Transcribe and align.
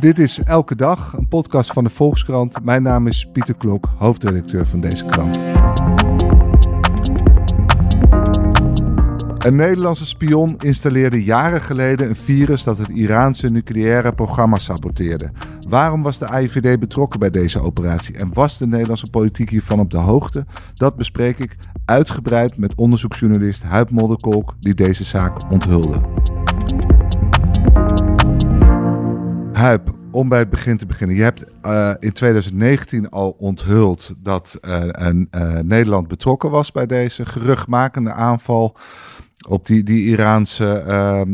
Dit 0.00 0.18
is 0.18 0.42
Elke 0.42 0.76
Dag, 0.76 1.12
een 1.12 1.28
podcast 1.28 1.72
van 1.72 1.84
de 1.84 1.90
Volkskrant. 1.90 2.64
Mijn 2.64 2.82
naam 2.82 3.06
is 3.06 3.28
Pieter 3.32 3.54
Klok, 3.54 3.88
hoofdredacteur 3.96 4.66
van 4.66 4.80
deze 4.80 5.04
krant. 5.04 5.42
Een 9.38 9.56
Nederlandse 9.56 10.06
spion 10.06 10.56
installeerde 10.58 11.24
jaren 11.24 11.60
geleden 11.60 12.08
een 12.08 12.16
virus 12.16 12.64
dat 12.64 12.78
het 12.78 12.88
Iraanse 12.88 13.48
nucleaire 13.48 14.12
programma 14.12 14.58
saboteerde. 14.58 15.30
Waarom 15.68 16.02
was 16.02 16.18
de 16.18 16.26
AIVD 16.26 16.80
betrokken 16.80 17.20
bij 17.20 17.30
deze 17.30 17.60
operatie 17.60 18.16
en 18.16 18.32
was 18.32 18.58
de 18.58 18.66
Nederlandse 18.66 19.10
politiek 19.10 19.50
hiervan 19.50 19.80
op 19.80 19.90
de 19.90 19.96
hoogte? 19.96 20.46
Dat 20.74 20.96
bespreek 20.96 21.38
ik 21.38 21.56
uitgebreid 21.84 22.58
met 22.58 22.74
onderzoeksjournalist 22.74 23.62
Huib 23.62 23.90
Modderkolk, 23.90 24.54
die 24.60 24.74
deze 24.74 25.04
zaak 25.04 25.50
onthulde. 25.50 26.00
Huip, 29.58 29.94
om 30.10 30.28
bij 30.28 30.38
het 30.38 30.50
begin 30.50 30.76
te 30.76 30.86
beginnen. 30.86 31.16
Je 31.16 31.22
hebt 31.22 31.44
uh, 31.62 31.94
in 31.98 32.12
2019 32.12 33.10
al 33.10 33.30
onthuld 33.38 34.14
dat 34.18 34.58
een, 34.60 35.28
uh, 35.30 35.58
Nederland 35.58 36.08
betrokken 36.08 36.50
was 36.50 36.72
bij 36.72 36.86
deze 36.86 37.26
geruchtmakende 37.26 38.12
aanval 38.12 38.76
op 39.48 39.66
die, 39.66 39.82
die 39.82 40.04
Iraanse 40.04 40.84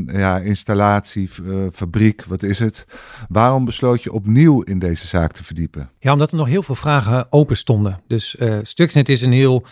ja, 0.07 0.39
installatie, 0.39 1.31
fabriek, 1.73 2.25
wat 2.25 2.43
is 2.43 2.59
het? 2.59 2.87
Waarom 3.29 3.65
besloot 3.65 4.03
je 4.03 4.13
opnieuw 4.13 4.61
in 4.63 4.79
deze 4.79 5.07
zaak 5.07 5.33
te 5.33 5.45
verdiepen? 5.45 5.91
Ja, 5.99 6.13
omdat 6.13 6.31
er 6.31 6.37
nog 6.37 6.49
heel 6.49 6.63
veel 6.63 6.75
vragen 6.75 7.27
open 7.33 7.57
stonden. 7.57 8.01
Dus 8.07 8.37
Stuxnet 8.63 9.09
is 9.09 9.23
een 9.23 9.33
heel 9.33 9.67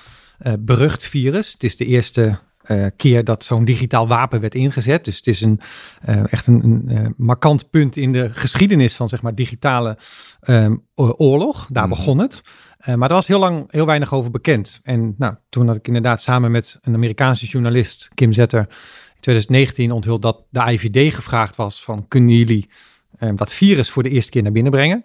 berucht 0.58 1.02
virus. 1.02 1.52
Het 1.52 1.64
is 1.64 1.76
de 1.76 1.86
eerste 1.86 2.38
uh, 2.66 2.86
keer 2.96 3.24
dat 3.24 3.44
zo'n 3.44 3.64
digitaal 3.64 4.08
wapen 4.08 4.40
werd 4.40 4.54
ingezet. 4.54 5.04
Dus 5.04 5.16
het 5.16 5.26
is 5.26 5.40
een, 5.40 5.60
uh, 6.08 6.32
echt 6.32 6.46
een, 6.46 6.64
een 6.64 6.84
uh, 6.88 7.06
markant 7.16 7.70
punt 7.70 7.96
in 7.96 8.12
de 8.12 8.28
geschiedenis 8.32 8.94
van 8.94 9.08
zeg 9.08 9.22
maar, 9.22 9.34
digitale 9.34 9.98
um, 10.42 10.84
oorlog. 10.94 11.68
Daar 11.70 11.84
mm. 11.84 11.90
begon 11.90 12.18
het. 12.18 12.42
maar 12.84 13.08
er 13.08 13.14
was 13.14 13.26
heel 13.26 13.38
lang 13.38 13.64
heel 13.72 13.86
weinig 13.86 14.12
over 14.12 14.30
bekend. 14.30 14.80
En 14.82 15.14
nou, 15.18 15.34
toen 15.48 15.66
had 15.66 15.76
ik 15.76 15.86
inderdaad 15.86 16.22
samen 16.22 16.50
met 16.50 16.78
een 16.82 16.94
Amerikaanse 16.94 17.46
journalist, 17.46 18.08
Kim 18.14 18.32
Zetter, 18.32 18.60
in 19.14 19.20
2019 19.20 19.92
onthuld 19.92 20.22
dat 20.22 20.44
de 20.50 20.72
IVD 20.72 21.14
gevraagd 21.14 21.56
was 21.56 21.82
van 21.82 22.08
kunnen 22.08 22.36
jullie 22.36 22.68
ehm, 23.18 23.36
dat 23.36 23.52
virus 23.52 23.90
voor 23.90 24.02
de 24.02 24.08
eerste 24.08 24.30
keer 24.30 24.42
naar 24.42 24.52
binnen 24.52 24.72
brengen? 24.72 25.04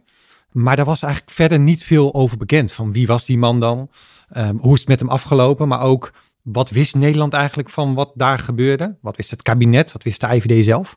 Maar 0.52 0.76
daar 0.76 0.86
was 0.86 1.02
eigenlijk 1.02 1.34
verder 1.34 1.60
niet 1.60 1.84
veel 1.84 2.14
over 2.14 2.38
bekend. 2.38 2.72
Van 2.72 2.92
wie 2.92 3.08
was 3.08 3.26
die 3.26 3.38
man 3.38 3.60
dan? 3.60 3.90
Um, 4.38 4.58
hoe 4.58 4.74
is 4.74 4.80
het 4.80 4.88
met 4.88 5.00
hem 5.00 5.10
afgelopen? 5.10 5.68
Maar 5.68 5.82
ook 5.82 6.12
wat 6.52 6.70
wist 6.70 6.96
Nederland 6.96 7.34
eigenlijk 7.34 7.70
van 7.70 7.94
wat 7.94 8.12
daar 8.16 8.40
gebeurde? 8.40 8.98
Wat 9.02 9.16
wist 9.16 9.32
het 9.32 9.42
kabinet? 9.42 9.92
Wat 9.92 10.04
wist 10.04 10.22
de 10.22 10.28
IVD 10.28 10.66
zelf? 10.66 10.96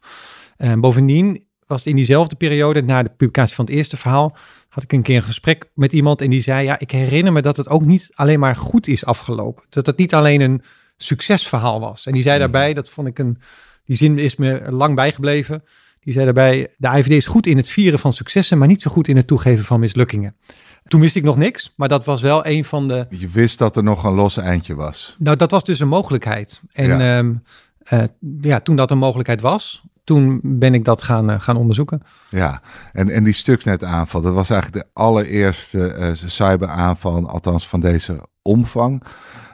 En 0.56 0.80
bovendien 0.80 1.44
was 1.66 1.78
het 1.78 1.88
in 1.88 1.96
diezelfde 1.96 2.36
periode, 2.36 2.82
na 2.82 3.02
de 3.02 3.08
publicatie 3.08 3.54
van 3.54 3.64
het 3.64 3.74
eerste 3.74 3.96
verhaal, 3.96 4.36
had 4.68 4.82
ik 4.82 4.92
een 4.92 5.02
keer 5.02 5.16
een 5.16 5.22
gesprek 5.22 5.70
met 5.74 5.92
iemand 5.92 6.20
en 6.20 6.30
die 6.30 6.40
zei: 6.40 6.64
Ja, 6.64 6.78
ik 6.78 6.90
herinner 6.90 7.32
me 7.32 7.42
dat 7.42 7.56
het 7.56 7.68
ook 7.68 7.84
niet 7.84 8.10
alleen 8.14 8.38
maar 8.38 8.56
goed 8.56 8.86
is 8.86 9.04
afgelopen. 9.04 9.64
Dat 9.68 9.86
het 9.86 9.96
niet 9.96 10.14
alleen 10.14 10.40
een 10.40 10.62
succesverhaal 10.96 11.80
was. 11.80 12.06
En 12.06 12.12
die 12.12 12.22
zei 12.22 12.38
mhm. 12.38 12.42
daarbij, 12.42 12.74
dat 12.74 12.88
vond 12.88 13.06
ik 13.06 13.18
een, 13.18 13.38
die 13.84 13.96
zin 13.96 14.18
is 14.18 14.36
me 14.36 14.72
lang 14.72 14.94
bijgebleven. 14.94 15.64
Die 16.00 16.12
zei 16.12 16.24
daarbij: 16.24 16.68
De 16.76 16.88
IVD 16.88 17.10
is 17.10 17.26
goed 17.26 17.46
in 17.46 17.56
het 17.56 17.68
vieren 17.68 17.98
van 17.98 18.12
successen, 18.12 18.58
maar 18.58 18.68
niet 18.68 18.82
zo 18.82 18.90
goed 18.90 19.08
in 19.08 19.16
het 19.16 19.26
toegeven 19.26 19.64
van 19.64 19.80
mislukkingen. 19.80 20.36
Toen 20.84 21.00
wist 21.00 21.16
ik 21.16 21.22
nog 21.22 21.36
niks, 21.36 21.72
maar 21.76 21.88
dat 21.88 22.04
was 22.04 22.20
wel 22.20 22.46
een 22.46 22.64
van 22.64 22.88
de. 22.88 23.06
Je 23.10 23.28
wist 23.28 23.58
dat 23.58 23.76
er 23.76 23.82
nog 23.82 24.04
een 24.04 24.14
los 24.14 24.36
eindje 24.36 24.74
was. 24.74 25.16
Nou, 25.18 25.36
dat 25.36 25.50
was 25.50 25.64
dus 25.64 25.80
een 25.80 25.88
mogelijkheid. 25.88 26.60
En 26.72 26.98
ja, 26.98 27.18
um, 27.18 27.42
uh, 27.88 28.02
ja 28.40 28.60
toen 28.60 28.76
dat 28.76 28.90
een 28.90 28.98
mogelijkheid 28.98 29.40
was, 29.40 29.82
toen 30.04 30.40
ben 30.42 30.74
ik 30.74 30.84
dat 30.84 31.02
gaan, 31.02 31.30
uh, 31.30 31.40
gaan 31.40 31.56
onderzoeken. 31.56 32.02
Ja, 32.28 32.60
en, 32.92 33.08
en 33.08 33.24
die 33.24 33.32
Stuxnet-aanval, 33.32 34.20
dat 34.20 34.34
was 34.34 34.50
eigenlijk 34.50 34.84
de 34.84 34.90
allereerste 34.92 35.96
uh, 35.98 36.28
cyberaanval, 36.28 37.28
althans 37.28 37.68
van 37.68 37.80
deze 37.80 38.20
omvang. 38.42 39.02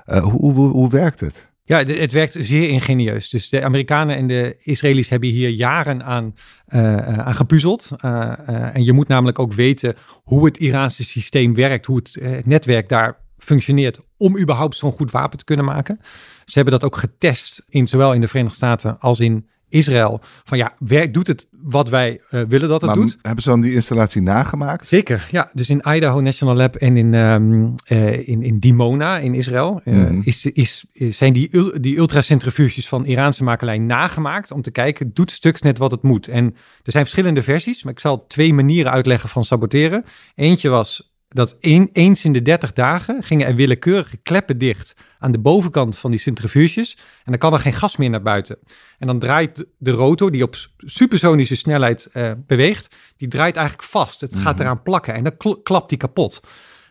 hoe, 0.07 0.53
hoe, 0.53 0.71
hoe 0.71 0.91
werkt 0.91 1.21
het? 1.21 1.47
Ja, 1.69 1.79
het, 1.83 2.13
werkt 2.13 2.37
zeer 2.39 2.69
ingenieus. 2.69 3.29
Dus 3.29 3.49
de 3.49 3.65
Amerikanen 3.65 4.17
en 4.17 4.27
de 4.27 4.57
Israëli's 4.59 5.09
hebben 5.09 5.29
hier 5.29 5.49
jaren 5.49 6.05
aan, 6.05 6.35
uh, 6.69 7.19
aan 7.19 7.35
gepuzzeld. 7.35 7.91
Uh, 8.05 8.33
en 8.77 8.85
je 8.85 8.93
moet 8.93 9.09
namelijk 9.09 9.39
ook 9.39 9.53
weten 9.53 9.95
hoe 10.25 10.45
het 10.45 10.59
Iraanse 10.59 11.05
systeem 11.05 11.55
werkt, 11.55 11.87
hoe 11.87 11.97
het 11.97 12.47
netwerk 12.47 12.89
daar 12.89 13.19
functioneert 13.39 14.01
om 14.17 14.39
überhaupt 14.39 14.77
zo'n 14.77 14.93
goed 14.93 15.11
wapen 15.11 15.39
te 15.39 15.45
kunnen 15.45 15.65
maken. 15.65 16.01
Ze 16.45 16.53
hebben 16.53 16.73
dat 16.73 16.85
ook 16.85 16.97
getest 16.97 17.63
in 17.69 17.87
zowel 17.87 18.13
in 18.13 18.21
de 18.21 18.29
Verenigde 18.29 18.57
Staten 18.57 19.01
als 19.01 19.21
in 19.21 19.49
Israël. 19.69 20.21
Van 20.45 20.59
ja, 20.59 20.75
werkt, 20.79 21.15
doet 21.15 21.27
het 21.27 21.47
wat 21.51 21.89
wij 21.89 22.21
uh, 22.31 22.43
willen 22.49 22.69
dat 22.69 22.81
het 22.81 22.91
maar 22.91 23.01
doet? 23.01 23.19
Hebben 23.23 23.43
ze 23.43 23.49
dan 23.49 23.61
die 23.61 23.75
installatie 23.75 24.23
nagemaakt? 24.23 24.87
Zeker, 24.87 25.29
ja. 25.31 25.51
Dus 25.53 25.71
in 25.71 25.83
Idaho 25.89 26.21
National 26.21 26.55
Lab 26.55 26.77
en 26.77 26.97
in, 26.97 27.15
um, 27.15 27.75
uh, 27.89 28.29
in, 28.29 28.43
in 28.43 28.59
Dimona 28.59 29.19
in 29.19 29.35
Israël 29.35 29.81
uh, 29.85 29.95
mm. 29.95 30.21
is, 30.25 30.47
is, 30.47 30.85
zijn 30.93 31.33
die, 31.33 31.81
die 31.81 31.97
ultracentrifuges 31.97 32.89
van 32.89 33.07
Iraanse 33.07 33.45
makelij 33.45 33.79
nagemaakt 33.79 34.51
om 34.51 34.63
te 34.63 34.71
kijken, 34.71 35.11
doet 35.15 35.31
Stuxnet 35.31 35.79
wat 35.79 35.91
het 35.91 36.03
moet? 36.03 36.29
En 36.29 36.45
er 36.83 36.93
zijn 36.93 37.05
verschillende 37.05 37.43
versies, 37.43 37.83
maar 37.83 37.93
ik 37.93 38.01
zal 38.01 38.27
twee 38.27 38.55
manieren 38.55 38.93
uitleggen 38.93 39.29
van 39.29 39.45
saboteren. 39.45 40.05
Eentje 40.35 40.69
was 40.69 41.15
dat 41.29 41.57
een, 41.61 41.89
eens 41.93 42.25
in 42.25 42.33
de 42.33 42.43
30 42.43 42.73
dagen 42.73 43.23
gingen 43.23 43.47
er 43.47 43.55
willekeurige 43.55 44.17
kleppen 44.17 44.59
dicht 44.59 44.95
aan 45.27 45.33
de 45.33 45.39
bovenkant 45.39 45.99
van 45.99 46.11
die 46.11 46.21
centrifuges. 46.21 46.97
En 46.97 47.31
dan 47.31 47.39
kan 47.39 47.53
er 47.53 47.59
geen 47.59 47.73
gas 47.73 47.97
meer 47.97 48.11
naar 48.11 48.23
buiten. 48.23 48.59
En 48.99 49.07
dan 49.07 49.19
draait 49.19 49.67
de 49.79 49.91
rotor, 49.91 50.31
die 50.31 50.43
op 50.43 50.57
supersonische 50.77 51.57
snelheid 51.57 52.09
uh, 52.13 52.33
beweegt, 52.47 52.97
die 53.17 53.29
draait 53.29 53.57
eigenlijk 53.57 53.89
vast. 53.89 54.21
Het 54.21 54.37
gaat 54.37 54.55
mhm. 54.55 54.63
eraan 54.63 54.83
plakken 54.83 55.15
en 55.15 55.25
dan 55.25 55.37
kl 55.37 55.53
klapt 55.53 55.89
die 55.89 55.99
kapot. 55.99 56.41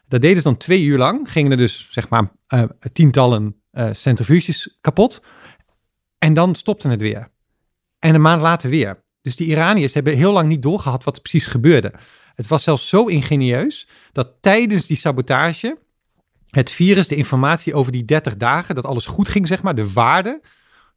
Dat 0.07 0.21
deden 0.21 0.37
ze 0.37 0.43
dan 0.43 0.57
twee 0.57 0.83
uur 0.83 0.97
lang. 0.97 1.31
Gingen 1.31 1.51
er 1.51 1.57
dus 1.57 1.87
zeg 1.91 2.09
maar 2.09 2.31
uh, 2.49 2.63
tientallen 2.93 3.61
uh, 3.71 3.87
centrifuges 3.91 4.77
kapot. 4.81 5.23
En 6.17 6.33
dan 6.33 6.55
stopte 6.55 6.89
het 6.89 7.01
weer. 7.01 7.31
En 7.99 8.15
een 8.15 8.21
maand 8.21 8.41
later 8.41 8.69
weer. 8.69 9.03
Dus 9.21 9.35
die 9.35 9.47
Iraniërs 9.47 9.93
hebben 9.93 10.15
heel 10.15 10.31
lang 10.31 10.47
niet 10.47 10.61
doorgehad 10.61 11.03
wat 11.03 11.15
er 11.15 11.21
precies 11.21 11.47
gebeurde. 11.47 11.93
Het 12.33 12.47
was 12.47 12.63
zelfs 12.63 12.89
zo 12.89 13.05
ingenieus 13.05 13.87
dat 14.11 14.31
tijdens 14.41 14.85
die 14.85 14.97
sabotage 14.97 15.77
het 16.55 16.71
virus 16.71 17.07
de 17.07 17.15
informatie 17.15 17.73
over 17.73 17.91
die 17.91 18.05
30 18.05 18.37
dagen, 18.37 18.75
dat 18.75 18.85
alles 18.85 19.05
goed 19.05 19.29
ging, 19.29 19.47
zeg 19.47 19.63
maar, 19.63 19.75
de 19.75 19.91
waarde, 19.91 20.41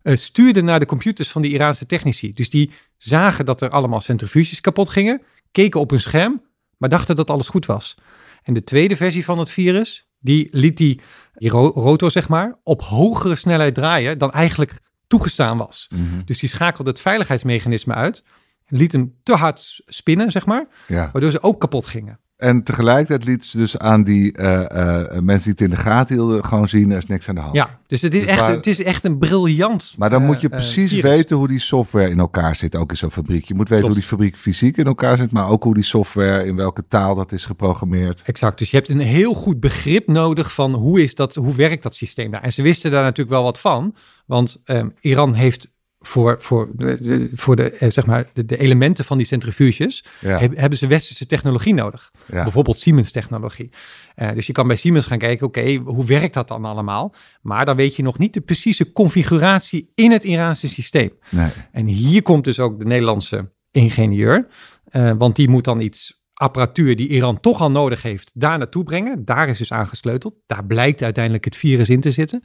uh, 0.02 0.16
stuurde 0.16 0.60
naar 0.60 0.80
de 0.80 0.86
computers 0.86 1.30
van 1.30 1.42
die 1.42 1.50
Iraanse 1.50 1.86
technici. 1.86 2.32
Dus 2.32 2.50
die 2.50 2.70
zagen 2.96 3.44
dat 3.44 3.60
er 3.60 3.70
allemaal 3.70 4.00
centrifuges 4.00 4.60
kapot 4.60 4.88
gingen, 4.88 5.22
keken 5.52 5.80
op 5.80 5.90
hun 5.90 6.00
scherm, 6.00 6.42
maar 6.76 6.88
dachten 6.88 7.16
dat 7.16 7.30
alles 7.30 7.48
goed 7.48 7.66
was. 7.66 7.98
En 8.42 8.54
de 8.54 8.64
tweede 8.64 8.96
versie 8.96 9.24
van 9.24 9.38
het 9.38 9.50
virus, 9.50 10.08
die 10.18 10.48
liet 10.50 10.76
die, 10.76 11.00
die 11.34 11.50
rotor, 11.50 12.10
zeg 12.10 12.28
maar, 12.28 12.58
op 12.62 12.82
hogere 12.82 13.34
snelheid 13.34 13.74
draaien 13.74 14.18
dan 14.18 14.32
eigenlijk 14.32 14.80
toegestaan 15.06 15.58
was. 15.58 15.86
Mm 15.90 16.08
-hmm. 16.10 16.22
Dus 16.24 16.38
die 16.38 16.48
schakelde 16.48 16.90
het 16.90 17.00
veiligheidsmechanisme 17.00 17.94
uit 17.94 18.24
liet 18.66 18.92
hem 18.92 19.14
te 19.22 19.34
hard 19.34 19.80
spinnen, 19.86 20.30
zeg 20.30 20.46
maar. 20.46 20.66
Ja. 20.86 21.10
Waardoor 21.12 21.30
ze 21.30 21.42
ook 21.42 21.60
kapot 21.60 21.86
gingen. 21.86 22.20
En 22.38 22.62
tegelijkertijd 22.62 23.24
liet 23.24 23.44
ze 23.44 23.58
dus 23.58 23.78
aan 23.78 24.04
die 24.04 24.38
uh, 24.38 24.44
uh, 24.72 25.18
mensen 25.20 25.42
die 25.42 25.52
het 25.52 25.60
in 25.60 25.70
de 25.70 25.76
gaten 25.76 26.14
hielden 26.14 26.44
gewoon 26.44 26.68
zien, 26.68 26.90
er 26.90 26.96
is 26.96 27.06
niks 27.06 27.28
aan 27.28 27.34
de 27.34 27.40
hand. 27.40 27.54
Ja, 27.54 27.80
dus 27.86 28.02
het 28.02 28.14
is, 28.14 28.20
dus 28.20 28.28
echt, 28.28 28.40
waar... 28.40 28.50
het 28.50 28.66
is 28.66 28.82
echt 28.82 29.04
een 29.04 29.18
briljant 29.18 29.94
Maar 29.96 30.10
dan 30.10 30.20
uh, 30.20 30.26
moet 30.26 30.40
je 30.40 30.48
precies 30.48 30.92
weten 30.92 31.36
hoe 31.36 31.48
die 31.48 31.58
software 31.58 32.10
in 32.10 32.18
elkaar 32.18 32.56
zit, 32.56 32.76
ook 32.76 32.90
in 32.90 32.96
zo'n 32.96 33.10
fabriek. 33.10 33.44
Je 33.44 33.54
moet 33.54 33.68
weten 33.68 33.84
Klopt. 33.84 33.94
hoe 33.94 34.08
die 34.08 34.18
fabriek 34.18 34.38
fysiek 34.38 34.76
in 34.76 34.86
elkaar 34.86 35.16
zit, 35.16 35.30
maar 35.30 35.48
ook 35.48 35.62
hoe 35.62 35.74
die 35.74 35.82
software, 35.82 36.44
in 36.44 36.56
welke 36.56 36.86
taal 36.88 37.14
dat 37.14 37.32
is 37.32 37.44
geprogrammeerd. 37.44 38.22
Exact, 38.22 38.58
dus 38.58 38.70
je 38.70 38.76
hebt 38.76 38.88
een 38.88 39.00
heel 39.00 39.34
goed 39.34 39.60
begrip 39.60 40.06
nodig 40.06 40.52
van 40.52 40.74
hoe, 40.74 41.02
is 41.02 41.14
dat, 41.14 41.34
hoe 41.34 41.54
werkt 41.54 41.82
dat 41.82 41.94
systeem 41.94 42.30
daar. 42.30 42.42
En 42.42 42.52
ze 42.52 42.62
wisten 42.62 42.90
daar 42.90 43.02
natuurlijk 43.02 43.30
wel 43.30 43.42
wat 43.42 43.60
van, 43.60 43.94
want 44.26 44.62
um, 44.64 44.94
Iran 45.00 45.34
heeft 45.34 45.68
voor, 46.00 46.36
voor, 46.38 46.70
de, 46.74 47.30
voor 47.32 47.56
de, 47.56 47.70
eh, 47.70 47.90
zeg 47.90 48.06
maar, 48.06 48.26
de, 48.32 48.44
de, 48.44 48.56
elementen 48.56 49.04
van 49.04 49.16
die 49.16 49.26
centrifuges 49.26 50.04
ja. 50.20 50.38
hebben 50.38 50.78
ze 50.78 50.86
westerse 50.86 51.26
technologie 51.26 51.74
nodig. 51.74 52.10
Ja. 52.26 52.42
Bijvoorbeeld 52.42 52.80
Siemens 52.80 53.10
technologie. 53.10 53.70
Uh, 54.16 54.32
dus 54.32 54.46
je 54.46 54.52
kan 54.52 54.66
bij 54.66 54.76
Siemens 54.76 55.06
gaan 55.06 55.18
kijken, 55.18 55.46
oké, 55.46 55.74
hoe 55.74 56.04
werkt 56.04 56.34
dat 56.34 56.48
dan 56.48 56.64
allemaal? 56.64 57.14
Maar 57.42 57.64
dan 57.64 57.76
weet 57.76 57.96
je 57.96 58.02
nog 58.02 58.18
niet 58.18 58.34
de 58.34 58.40
precieze 58.40 58.92
configuratie 58.92 59.92
in 59.94 60.10
het 60.10 60.24
Iraanse 60.24 60.68
systeem. 60.68 61.12
Nee. 61.30 61.50
En 61.72 61.86
hier 61.86 62.22
komt 62.22 62.44
dus 62.44 62.58
ook 62.58 62.78
de 62.78 62.86
Nederlandse 62.86 63.50
ingenieur. 63.70 64.46
Uh, 64.90 65.12
want 65.18 65.36
die 65.36 65.48
moet 65.48 65.64
dan 65.64 65.80
iets 65.80 66.18
apparatuur 66.34 66.96
die 66.96 67.08
Iran 67.08 67.40
toch 67.40 67.60
al 67.60 67.70
nodig 67.70 68.02
heeft, 68.02 68.30
daar 68.34 68.58
naartoe 68.58 68.84
brengen. 68.84 69.24
Daar 69.24 69.48
is 69.48 69.58
dus 69.58 69.72
aangesleuteld. 69.72 70.34
Daar 70.46 70.64
blijkt 70.64 71.02
uiteindelijk 71.02 71.44
het 71.44 71.56
virus 71.56 71.88
in 71.88 72.00
te 72.00 72.10
zitten. 72.10 72.42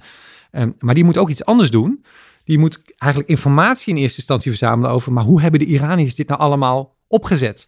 Ehm, 0.51 0.71
maar 0.79 0.95
die 0.95 1.03
moet 1.03 1.17
ook 1.17 1.29
iets 1.29 1.45
anders 1.45 1.71
doen. 1.71 2.03
Die 2.43 2.57
moet 2.57 2.81
eigenlijk 2.97 3.31
informatie 3.31 3.93
in 3.93 4.01
eerste 4.01 4.17
instantie 4.17 4.51
verzamelen 4.51 4.91
over, 4.91 5.13
maar 5.13 5.23
hoe 5.23 5.41
hebben 5.41 5.59
de 5.59 5.65
Iraniërs 5.65 6.15
dit 6.15 6.27
nou 6.27 6.39
allemaal 6.39 6.95
opgezet? 7.07 7.67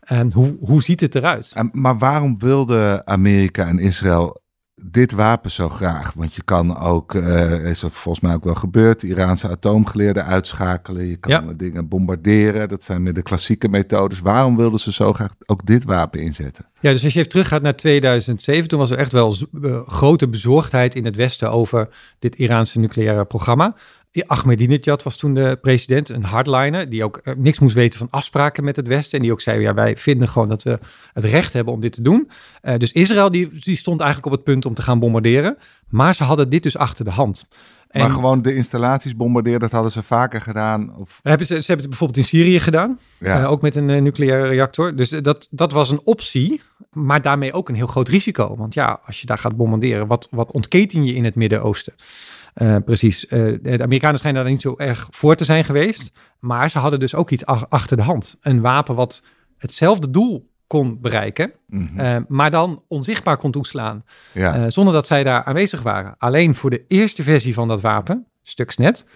En 0.00 0.32
hoe, 0.32 0.56
hoe 0.60 0.82
ziet 0.82 1.00
het 1.00 1.14
eruit? 1.14 1.52
En, 1.54 1.70
maar 1.72 1.98
waarom 1.98 2.38
wilden 2.38 3.06
Amerika 3.06 3.66
en 3.66 3.78
Israël 3.78 4.42
dit 4.82 5.12
wapen 5.12 5.50
zo 5.50 5.68
graag? 5.68 6.12
Want 6.12 6.34
je 6.34 6.42
kan 6.42 6.78
ook, 6.78 7.14
uh, 7.14 7.64
is 7.64 7.82
er 7.82 7.90
volgens 7.90 8.24
mij 8.24 8.34
ook 8.34 8.44
wel 8.44 8.54
gebeurd, 8.54 9.02
Iraanse 9.02 9.48
atoomgeleerden 9.48 10.24
uitschakelen. 10.24 11.06
Je 11.06 11.16
kan 11.16 11.54
dingen 11.56 11.88
bombarderen. 11.88 12.68
Dat 12.68 12.82
zijn 12.82 13.04
de 13.04 13.22
klassieke 13.22 13.68
methodes. 13.68 14.20
Waarom 14.20 14.56
wilden 14.56 14.78
ze 14.78 14.92
zo 14.92 15.12
graag 15.12 15.34
ook 15.46 15.66
dit 15.66 15.84
wapen 15.84 16.20
inzetten? 16.20 16.66
Ja, 16.80 16.90
dus 16.92 17.04
als 17.04 17.12
je 17.12 17.18
even 17.18 17.30
teruggaat 17.30 17.62
naar 17.62 17.76
2007, 17.76 18.68
toen 18.68 18.78
was 18.78 18.90
er 18.90 18.98
echt 18.98 19.12
wel 19.12 19.34
uh, 19.52 19.80
grote 19.86 20.28
bezorgdheid 20.28 20.94
in 20.94 21.04
het 21.04 21.16
Westen 21.16 21.50
over 21.50 21.88
dit 22.18 22.36
Iraanse 22.36 22.78
nucleaire 22.78 23.24
programma. 23.24 23.74
Ahmadinejad 24.22 25.02
was 25.02 25.16
toen 25.16 25.34
de 25.34 25.58
president, 25.60 26.08
een 26.08 26.24
hardliner, 26.24 26.88
die 26.88 27.04
ook 27.04 27.16
eh, 27.16 27.34
niks 27.36 27.58
moest 27.58 27.74
weten 27.74 27.98
van 27.98 28.08
afspraken 28.10 28.64
met 28.64 28.76
het 28.76 28.86
Westen. 28.86 29.18
En 29.18 29.24
die 29.24 29.32
ook 29.32 29.40
zei, 29.40 29.60
ja, 29.60 29.74
wij 29.74 29.96
vinden 29.96 30.28
gewoon 30.28 30.48
dat 30.48 30.62
we 30.62 30.78
het 31.12 31.24
recht 31.24 31.52
hebben 31.52 31.72
om 31.72 31.80
dit 31.80 31.92
te 31.92 32.02
doen. 32.02 32.30
Uh, 32.62 32.76
dus 32.76 32.92
Israël 32.92 33.30
die, 33.30 33.48
die 33.60 33.76
stond 33.76 34.00
eigenlijk 34.00 34.32
op 34.32 34.38
het 34.38 34.44
punt 34.44 34.66
om 34.66 34.74
te 34.74 34.82
gaan 34.82 34.98
bombarderen. 34.98 35.56
Maar 35.88 36.14
ze 36.14 36.24
hadden 36.24 36.48
dit 36.48 36.62
dus 36.62 36.76
achter 36.76 37.04
de 37.04 37.10
hand. 37.10 37.46
En 37.94 38.00
maar 38.00 38.10
gewoon 38.10 38.42
de 38.42 38.54
installaties 38.54 39.16
bombarderen, 39.16 39.60
dat 39.60 39.70
hadden 39.70 39.90
ze 39.92 40.02
vaker 40.02 40.40
gedaan? 40.40 40.96
Of? 40.96 41.20
Hebben 41.22 41.46
ze, 41.46 41.54
ze 41.54 41.66
hebben 41.66 41.78
het 41.78 41.88
bijvoorbeeld 41.88 42.18
in 42.18 42.24
Syrië 42.24 42.60
gedaan, 42.60 42.98
ja. 43.18 43.40
uh, 43.40 43.50
ook 43.50 43.62
met 43.62 43.74
een 43.74 43.88
uh, 43.88 44.00
nucleaire 44.00 44.48
reactor. 44.48 44.96
Dus 44.96 45.08
dat, 45.08 45.48
dat 45.50 45.72
was 45.72 45.90
een 45.90 46.00
optie, 46.04 46.60
maar 46.92 47.22
daarmee 47.22 47.52
ook 47.52 47.68
een 47.68 47.74
heel 47.74 47.86
groot 47.86 48.08
risico. 48.08 48.56
Want 48.56 48.74
ja, 48.74 49.00
als 49.04 49.20
je 49.20 49.26
daar 49.26 49.38
gaat 49.38 49.56
bombarderen, 49.56 50.06
wat, 50.06 50.28
wat 50.30 50.50
ontketen 50.50 51.04
je 51.04 51.14
in 51.14 51.24
het 51.24 51.34
Midden-Oosten? 51.34 51.92
Uh, 52.62 52.76
precies. 52.84 53.26
De 53.28 53.78
Amerikanen 53.82 54.18
schijnen 54.18 54.42
daar 54.42 54.50
niet 54.50 54.60
zo 54.60 54.74
erg 54.76 55.08
voor 55.10 55.34
te 55.34 55.44
zijn 55.44 55.64
geweest. 55.64 56.12
Maar 56.38 56.70
ze 56.70 56.78
hadden 56.78 57.00
dus 57.00 57.14
ook 57.14 57.30
iets 57.30 57.46
achter 57.46 57.96
de 57.96 58.02
hand. 58.02 58.36
Een 58.40 58.60
wapen 58.60 58.94
wat 58.94 59.22
hetzelfde 59.58 60.10
doel 60.10 60.52
kon 60.66 61.00
bereiken, 61.00 61.52
mm 61.66 61.86
-hmm. 61.86 62.00
uh, 62.00 62.16
maar 62.28 62.50
dan 62.50 62.82
onzichtbaar 62.88 63.36
kon 63.36 63.50
toeslaan. 63.50 64.04
Ja. 64.32 64.70
zonder 64.70 64.94
dat 64.94 65.06
zij 65.06 65.24
daar 65.24 65.44
aanwezig 65.44 65.82
waren. 65.82 66.14
Alleen 66.18 66.54
voor 66.54 66.70
de 66.70 66.84
eerste 66.88 67.22
versie 67.22 67.54
van 67.54 67.68
dat 67.68 67.80
wapen, 67.80 68.26
Stuxnet, 68.42 69.06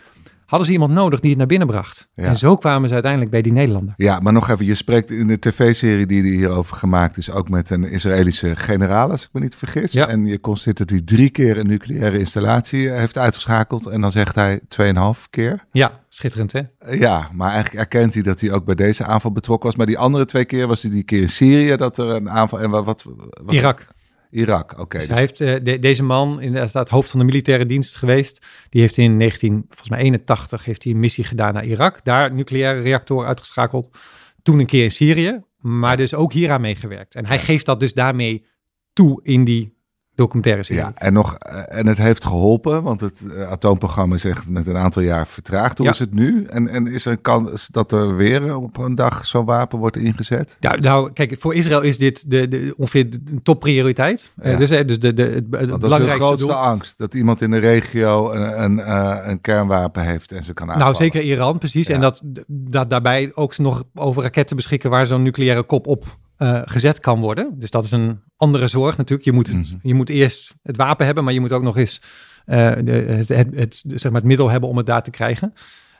hadden 0.48 0.66
ze 0.66 0.72
iemand 0.72 0.92
nodig 0.92 1.20
die 1.20 1.28
het 1.28 1.38
naar 1.38 1.46
binnen 1.46 1.68
bracht. 1.68 2.08
Ja. 2.14 2.24
En 2.24 2.36
zo 2.36 2.56
kwamen 2.56 2.86
ze 2.88 2.92
uiteindelijk 2.92 3.30
bij 3.32 3.42
die 3.42 3.52
Nederlander. 3.52 3.94
Ja, 3.96 4.20
maar 4.20 4.32
nog 4.32 4.48
even, 4.48 4.64
je 4.64 4.74
spreekt 4.74 5.10
in 5.10 5.26
de 5.26 5.38
tv-serie 5.38 6.06
die 6.06 6.22
er 6.22 6.28
hierover 6.28 6.76
gemaakt 6.76 7.16
is, 7.16 7.30
ook 7.30 7.48
met 7.48 7.70
een 7.70 7.84
Israëlische 7.84 8.56
generaal, 8.56 9.10
als 9.10 9.22
ik 9.22 9.28
me 9.32 9.40
niet 9.40 9.54
vergis. 9.54 9.92
Ja. 9.92 10.08
En 10.08 10.26
je 10.26 10.40
constateert 10.40 10.78
dat 10.78 10.90
hij 10.90 11.00
drie 11.16 11.30
keer 11.30 11.58
een 11.58 11.66
nucleaire 11.66 12.18
installatie 12.18 12.90
heeft 12.90 13.18
uitgeschakeld. 13.18 13.86
En 13.86 14.00
dan 14.00 14.10
zegt 14.10 14.34
hij 14.34 14.60
tweeënhalf 14.68 15.30
keer. 15.30 15.64
Ja, 15.72 16.00
schitterend 16.08 16.52
hè? 16.52 16.60
Ja, 16.90 17.28
maar 17.32 17.50
eigenlijk 17.50 17.80
erkent 17.80 18.14
hij 18.14 18.22
dat 18.22 18.40
hij 18.40 18.52
ook 18.52 18.64
bij 18.64 18.74
deze 18.74 19.04
aanval 19.04 19.32
betrokken 19.32 19.68
was. 19.68 19.76
Maar 19.76 19.86
die 19.86 19.98
andere 19.98 20.24
twee 20.24 20.44
keer 20.44 20.66
was 20.66 20.82
hij 20.82 20.90
die 20.90 21.02
keer 21.02 21.20
in 21.20 21.28
Syrië 21.28 21.76
dat 21.76 21.98
er 21.98 22.08
een 22.08 22.30
aanval... 22.30 22.60
En 22.60 22.70
wat, 22.70 22.84
wat, 22.84 23.04
wat 23.44 23.54
Irak. 23.54 23.86
Irak, 24.30 24.72
oké. 24.72 24.80
Okay, 24.80 25.00
dus, 25.00 25.08
dus 25.08 25.18
hij 25.18 25.26
heeft, 25.26 25.40
uh, 25.40 25.54
de, 25.62 25.78
deze 25.78 26.02
man, 26.02 26.40
inderdaad 26.40 26.88
hoofd 26.88 27.10
van 27.10 27.20
de 27.20 27.26
militaire 27.26 27.66
dienst 27.66 27.96
geweest. 27.96 28.46
Die 28.68 28.80
heeft 28.80 28.96
in 28.96 29.18
1981 29.18 30.64
heeft 30.64 30.84
hij 30.84 30.92
een 30.92 31.00
missie 31.00 31.24
gedaan 31.24 31.54
naar 31.54 31.64
Irak. 31.64 32.04
Daar 32.04 32.32
nucleaire 32.32 32.80
reactoren 32.80 33.26
uitgeschakeld. 33.26 33.98
Toen 34.42 34.58
een 34.58 34.66
keer 34.66 34.84
in 34.84 34.90
Syrië, 34.90 35.40
maar 35.58 35.96
dus 35.96 36.14
ook 36.14 36.32
hieraan 36.32 36.60
meegewerkt. 36.60 37.14
En 37.14 37.26
hij 37.26 37.38
geeft 37.38 37.66
dat 37.66 37.80
dus 37.80 37.94
daarmee 37.94 38.44
toe 38.92 39.20
in 39.22 39.44
die 39.44 39.77
documentaire 40.18 40.62
serie. 40.62 40.82
Ja, 40.82 40.92
en, 40.94 41.12
nog, 41.12 41.34
en 41.68 41.86
het 41.86 41.98
heeft 41.98 42.24
geholpen, 42.24 42.82
want 42.82 43.00
het 43.00 43.20
uh, 43.26 43.50
atoomprogramma 43.50 44.14
is 44.14 44.24
echt 44.24 44.48
met 44.48 44.66
een 44.66 44.76
aantal 44.76 45.02
jaar 45.02 45.26
vertraagd. 45.26 45.78
Hoe 45.78 45.86
ja. 45.86 45.92
is 45.92 45.98
het 45.98 46.14
nu? 46.14 46.44
En, 46.44 46.68
en 46.68 46.86
is 46.86 47.04
er 47.06 47.12
een 47.12 47.20
kans 47.20 47.66
dat 47.66 47.92
er 47.92 48.16
weer 48.16 48.56
op 48.56 48.78
een 48.78 48.94
dag 48.94 49.26
zo'n 49.26 49.44
wapen 49.44 49.78
wordt 49.78 49.96
ingezet? 49.96 50.56
Ja, 50.60 50.76
nou, 50.76 51.12
kijk, 51.12 51.36
voor 51.38 51.54
Israël 51.54 51.80
is 51.80 51.98
dit 51.98 52.30
de, 52.30 52.48
de, 52.48 52.74
ongeveer 52.76 53.10
de 53.10 53.20
topprioriteit. 53.42 54.32
Ja. 54.42 54.50
Uh, 54.50 54.58
dus, 54.58 54.68
dus 54.68 54.98
de, 54.98 55.14
de, 55.14 55.22
het, 55.22 55.44
het 55.50 55.80
belangrijkste 55.80 56.24
grootste 56.24 56.46
doel. 56.46 56.56
angst, 56.56 56.98
dat 56.98 57.14
iemand 57.14 57.40
in 57.40 57.50
de 57.50 57.58
regio 57.58 58.32
een, 58.32 58.62
een, 58.62 58.90
een 59.30 59.40
kernwapen 59.40 60.02
heeft 60.02 60.32
en 60.32 60.44
ze 60.44 60.52
kan 60.52 60.70
aanvallen. 60.70 60.92
Nou, 60.92 61.04
zeker 61.04 61.22
Iran, 61.22 61.58
precies. 61.58 61.86
Ja. 61.86 61.94
En 61.94 62.00
dat, 62.00 62.20
dat 62.46 62.90
daarbij 62.90 63.30
ook 63.34 63.58
nog 63.58 63.82
over 63.94 64.22
raketten 64.22 64.56
beschikken 64.56 64.90
waar 64.90 65.06
zo'n 65.06 65.22
nucleaire 65.22 65.62
kop 65.62 65.86
op 65.86 66.16
uh, 66.38 66.60
gezet 66.64 67.00
kan 67.00 67.20
worden. 67.20 67.54
Dus 67.58 67.70
dat 67.70 67.84
is 67.84 67.90
een 67.90 68.20
andere 68.36 68.66
zorg 68.66 68.96
natuurlijk. 68.96 69.28
Je 69.28 69.34
moet, 69.34 69.52
mm 69.52 69.62
-hmm. 69.62 69.78
je 69.82 69.94
moet 69.94 70.08
eerst 70.08 70.54
het 70.62 70.76
wapen 70.76 71.06
hebben, 71.06 71.24
maar 71.24 71.32
je 71.32 71.40
moet 71.40 71.52
ook 71.52 71.62
nog 71.62 71.76
eens 71.76 72.00
uh, 72.46 72.72
de, 72.84 72.92
het, 72.92 73.28
het, 73.28 73.54
het, 73.54 73.84
zeg 73.86 74.12
maar 74.12 74.20
het 74.20 74.28
middel 74.28 74.50
hebben 74.50 74.68
om 74.68 74.76
het 74.76 74.86
daar 74.86 75.02
te 75.02 75.10
krijgen. 75.10 75.52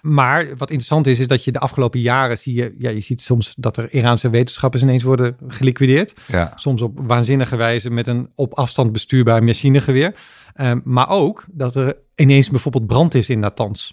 Maar 0.03 0.47
wat 0.57 0.71
interessant 0.71 1.07
is, 1.07 1.19
is 1.19 1.27
dat 1.27 1.45
je 1.45 1.53
de 1.53 1.59
afgelopen 1.59 2.01
jaren 2.01 2.39
zie 2.39 2.55
je, 2.55 2.75
ja, 2.79 2.91
je 2.91 3.01
ziet 3.01 3.21
soms 3.21 3.55
dat 3.57 3.77
er 3.77 3.93
Iraanse 3.93 4.31
wetenschappers 4.31 4.83
ineens 4.83 5.03
worden 5.03 5.37
geliquideerd. 5.49 6.15
Ja. 6.27 6.53
Soms 6.55 6.83
op 6.83 6.99
waanzinnige 7.03 7.57
wijze 7.57 7.91
met 7.91 8.07
een 8.07 8.31
op 8.35 8.55
afstand 8.55 8.93
bestuurbaar 8.93 9.45
machinegeweer. 9.45 10.15
Uh, 10.57 10.73
maar 10.85 11.09
ook 11.09 11.45
dat 11.51 11.77
er 11.77 11.97
ineens 12.15 12.51
bijvoorbeeld 12.51 12.87
brand 12.87 13.15
is 13.15 13.29
in 13.29 13.41
Natanz. 13.41 13.91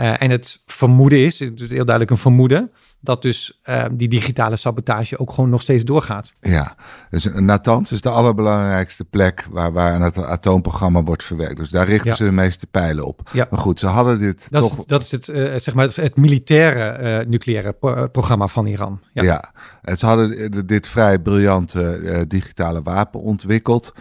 Uh, 0.00 0.22
en 0.22 0.30
het 0.30 0.62
vermoeden 0.66 1.18
is, 1.18 1.38
het 1.38 1.60
is 1.60 1.70
heel 1.70 1.84
duidelijk 1.84 2.10
een 2.10 2.16
vermoeden, 2.16 2.70
dat 3.00 3.22
dus 3.22 3.60
uh, 3.64 3.84
die 3.92 4.08
digitale 4.08 4.56
sabotage 4.56 5.18
ook 5.18 5.32
gewoon 5.32 5.50
nog 5.50 5.60
steeds 5.60 5.84
doorgaat. 5.84 6.34
Ja, 6.40 6.74
dus 7.10 7.28
Natanz 7.34 7.90
is 7.90 8.00
de 8.00 8.08
allerbelangrijkste 8.08 9.04
plek 9.04 9.46
waar, 9.50 9.72
waar 9.72 10.00
het 10.00 10.18
atoomprogramma 10.18 11.02
wordt 11.02 11.24
verwerkt. 11.24 11.56
Dus 11.56 11.70
daar 11.70 11.86
richten 11.86 12.10
ja. 12.10 12.16
ze 12.16 12.24
de 12.24 12.32
meeste 12.32 12.66
pijlen 12.66 13.04
op. 13.04 13.30
Ja. 13.32 13.46
Maar 13.50 13.60
goed, 13.60 13.78
ze 13.80 13.86
hadden 13.86 14.18
dit 14.18 14.50
dat 14.50 14.62
toch... 14.62 14.78
Is, 14.78 14.86
dat 14.86 15.02
is 15.02 15.10
het, 15.10 15.28
uh, 15.28 15.54
zeg 15.56 15.74
maar 15.74 15.84
het, 15.84 15.96
het 15.96 16.16
militaire 16.16 17.24
nucleaire 17.28 17.72
pro 17.72 18.08
programma 18.08 18.46
van 18.46 18.66
Iran. 18.66 19.00
Ja, 19.12 19.22
ja. 19.22 19.52
En 19.82 19.98
ze 19.98 20.06
hadden 20.06 20.66
dit 20.66 20.86
vrij 20.86 21.18
briljante 21.18 22.24
digitale 22.28 22.82
wapen 22.82 23.20
ontwikkeld. 23.20 23.92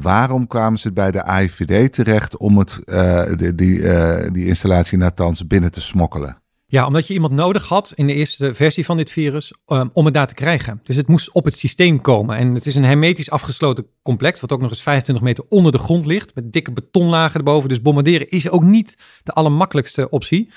Waarom 0.00 0.46
kwamen 0.46 0.78
ze 0.78 0.92
bij 0.92 1.10
de 1.10 1.22
AIVD 1.22 1.92
terecht 1.92 2.36
om 2.36 2.58
het, 2.58 2.80
uh, 2.84 2.94
de, 3.36 3.54
die, 3.54 3.78
uh, 3.78 4.26
die 4.32 4.46
installatie 4.46 4.98
Natanz 4.98 5.40
binnen 5.40 5.72
te 5.72 5.80
smokkelen? 5.80 6.40
Ja, 6.68 6.86
omdat 6.86 7.06
je 7.06 7.14
iemand 7.14 7.32
nodig 7.32 7.68
had 7.68 7.92
in 7.94 8.06
de 8.06 8.14
eerste 8.14 8.54
versie 8.54 8.84
van 8.84 8.96
dit 8.96 9.10
virus 9.10 9.52
um, 9.66 9.90
om 9.92 10.04
het 10.04 10.14
daar 10.14 10.26
te 10.26 10.34
krijgen. 10.34 10.80
Dus 10.82 10.96
het 10.96 11.08
moest 11.08 11.32
op 11.32 11.44
het 11.44 11.58
systeem 11.58 12.00
komen. 12.00 12.36
En 12.36 12.54
het 12.54 12.66
is 12.66 12.74
een 12.74 12.84
hermetisch 12.84 13.30
afgesloten 13.30 13.86
complex, 14.02 14.40
wat 14.40 14.52
ook 14.52 14.60
nog 14.60 14.70
eens 14.70 14.82
25 14.82 15.24
meter 15.24 15.44
onder 15.48 15.72
de 15.72 15.78
grond 15.78 16.06
ligt, 16.06 16.34
met 16.34 16.52
dikke 16.52 16.72
betonlagen 16.72 17.38
erboven. 17.38 17.68
Dus 17.68 17.82
bombarderen 17.82 18.28
is 18.28 18.50
ook 18.50 18.62
niet 18.62 18.96
de 19.22 19.32
allermakkelijkste 19.32 20.10
optie. 20.10 20.50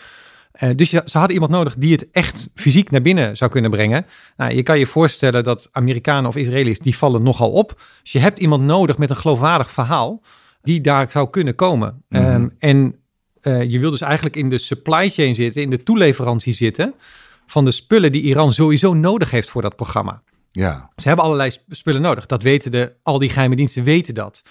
Uh, 0.59 0.69
dus 0.75 0.91
je, 0.91 1.01
ze 1.05 1.17
hadden 1.17 1.33
iemand 1.33 1.51
nodig 1.51 1.75
die 1.75 1.91
het 1.91 2.09
echt 2.11 2.49
fysiek 2.55 2.91
naar 2.91 3.01
binnen 3.01 3.37
zou 3.37 3.51
kunnen 3.51 3.71
brengen. 3.71 4.05
Nou, 4.37 4.55
je 4.55 4.63
kan 4.63 4.79
je 4.79 4.85
voorstellen 4.85 5.43
dat 5.43 5.69
Amerikanen 5.71 6.29
of 6.29 6.35
Israëli's, 6.35 6.79
die 6.79 6.97
vallen 6.97 7.23
nogal 7.23 7.51
op. 7.51 7.81
Dus 8.01 8.11
je 8.11 8.19
hebt 8.19 8.39
iemand 8.39 8.63
nodig 8.63 8.97
met 8.97 9.09
een 9.09 9.15
geloofwaardig 9.15 9.71
verhaal 9.71 10.21
die 10.61 10.81
daar 10.81 11.11
zou 11.11 11.29
kunnen 11.29 11.55
komen. 11.55 12.03
Mm 12.09 12.21
-hmm. 12.21 12.33
um, 12.33 12.55
en 12.59 12.95
uh, 13.41 13.69
je 13.69 13.79
wil 13.79 13.91
dus 13.91 14.01
eigenlijk 14.01 14.35
in 14.35 14.49
de 14.49 14.57
supply 14.57 15.09
chain 15.09 15.35
zitten, 15.35 15.61
in 15.61 15.69
de 15.69 15.83
toeleverantie 15.83 16.53
zitten 16.53 16.93
van 17.45 17.65
de 17.65 17.71
spullen 17.71 18.11
die 18.11 18.21
Iran 18.21 18.51
sowieso 18.53 18.93
nodig 18.93 19.31
heeft 19.31 19.49
voor 19.49 19.61
dat 19.61 19.75
programma. 19.75 20.21
Ja. 20.51 20.89
Ze 20.95 21.07
hebben 21.07 21.25
allerlei 21.25 21.51
spullen 21.69 22.01
nodig. 22.01 22.25
Dat 22.25 22.43
weten 22.43 22.71
de, 22.71 22.93
al 23.03 23.19
die 23.19 23.29
geheime 23.29 23.55
diensten 23.55 23.83
weten 23.83 24.13
dat. 24.13 24.41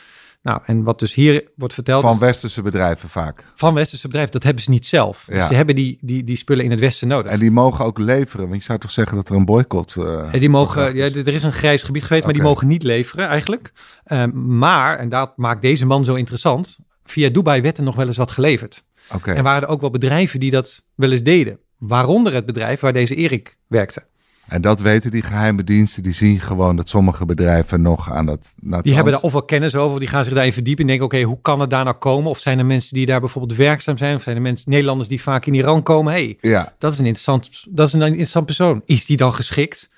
Nou, 0.49 0.61
en 0.65 0.83
wat 0.83 0.99
dus 0.99 1.15
hier 1.15 1.49
wordt 1.55 1.75
verteld... 1.75 2.03
Van 2.03 2.19
westerse 2.19 2.63
bedrijven 2.63 3.09
vaak. 3.09 3.45
Van 3.55 3.75
westerse 3.75 4.07
bedrijven, 4.07 4.33
dat 4.33 4.43
hebben 4.43 4.63
ze 4.63 4.71
niet 4.71 4.87
zelf. 4.87 5.25
Ja. 5.27 5.35
Dus 5.35 5.47
ze 5.47 5.55
hebben 5.55 5.75
die, 5.75 5.99
die, 6.01 6.25
die 6.25 6.37
spullen 6.37 6.65
in 6.65 6.71
het 6.71 6.81
westen 6.81 7.09
nodig. 7.09 7.33
En 7.33 7.39
die 7.39 7.51
mogen 7.51 7.85
ook 7.85 7.99
leveren, 7.99 8.49
want 8.49 8.61
je 8.61 8.67
zou 8.67 8.79
toch 8.79 8.91
zeggen 8.91 9.17
dat 9.17 9.29
er 9.29 9.37
een 9.37 9.45
boycott... 9.45 9.95
Uh, 9.99 10.35
en 10.35 10.41
die 10.41 10.49
mogen, 10.49 10.95
ja, 10.95 11.05
er 11.05 11.29
is 11.35 11.43
een 11.43 11.53
grijs 11.53 11.83
gebied 11.83 12.03
geweest, 12.03 12.23
okay. 12.25 12.35
maar 12.35 12.43
die 12.43 12.53
mogen 12.53 12.69
niet 12.69 12.83
leveren 12.83 13.29
eigenlijk. 13.29 13.73
Uh, 14.07 14.25
maar, 14.33 14.99
en 14.99 15.09
dat 15.09 15.37
maakt 15.37 15.63
deze 15.63 15.87
man 15.87 16.05
zo 16.05 16.15
interessant, 16.15 16.79
via 17.05 17.29
Dubai 17.29 17.61
werd 17.61 17.79
er 17.79 17.85
nog 17.85 17.97
wel 17.97 18.07
eens 18.07 18.17
wat 18.17 18.31
geleverd. 18.31 18.85
Okay. 19.15 19.35
En 19.35 19.43
waren 19.43 19.63
er 19.63 19.69
ook 19.69 19.81
wel 19.81 19.91
bedrijven 19.91 20.41
die 20.41 20.51
dat 20.51 20.85
wel 20.95 21.11
eens 21.11 21.23
deden. 21.23 21.59
Waaronder 21.79 22.35
het 22.35 22.47
bedrijf 22.47 22.81
waar 22.81 22.93
deze 22.93 23.15
Erik 23.15 23.57
werkte. 23.67 24.07
En 24.49 24.63
dat 24.63 24.81
weten 24.81 25.11
die 25.11 25.23
geheime 25.23 25.65
diensten, 25.65 26.03
die 26.03 26.13
zien 26.13 26.41
gewoon 26.41 26.77
dat 26.77 26.89
sommige 26.89 27.27
bedrijven 27.27 27.83
nog 27.83 28.13
aan 28.13 28.27
dat... 28.27 28.55
Die 28.83 28.95
hebben 28.95 29.13
daar 29.13 29.23
ofwel 29.23 29.43
kennis 29.43 29.75
over, 29.75 30.01
die 30.01 30.09
gaan 30.09 30.25
zich 30.25 30.35
daarin 30.35 30.53
verdiepen 30.53 30.83
en 30.83 30.89
denken, 30.89 31.07
oké, 31.07 31.17
okay, 31.17 31.29
hoe 31.29 31.41
kan 31.43 31.61
het 31.61 31.71
daar 31.71 31.85
nou 31.85 31.97
komen? 31.97 32.31
Of 32.31 32.39
zijn 32.39 32.59
er 32.59 32.67
mensen 32.67 32.95
die 32.95 33.07
daar 33.07 33.21
bijvoorbeeld 33.21 33.59
werkzaam 33.59 33.97
zijn? 33.97 34.15
Of 34.15 34.23
zijn 34.23 34.37
er 34.37 34.43
mensen, 34.43 34.71
Nederlanders 34.71 35.09
die 35.09 35.23
vaak 35.23 35.47
in 35.47 35.55
Iran 35.55 35.83
komen? 35.83 36.13
hey, 36.13 36.39
ja. 36.41 36.75
dat 36.79 36.93
is 36.93 36.99
een 36.99 37.07
interessant, 37.07 37.67
dat 37.69 37.87
is 37.87 37.93
een 37.93 38.03
interessant 38.03 38.47
persoon. 38.47 38.83
Is 38.85 39.07
die 39.07 39.17
dan 39.17 39.35
geschikt? 39.35 39.89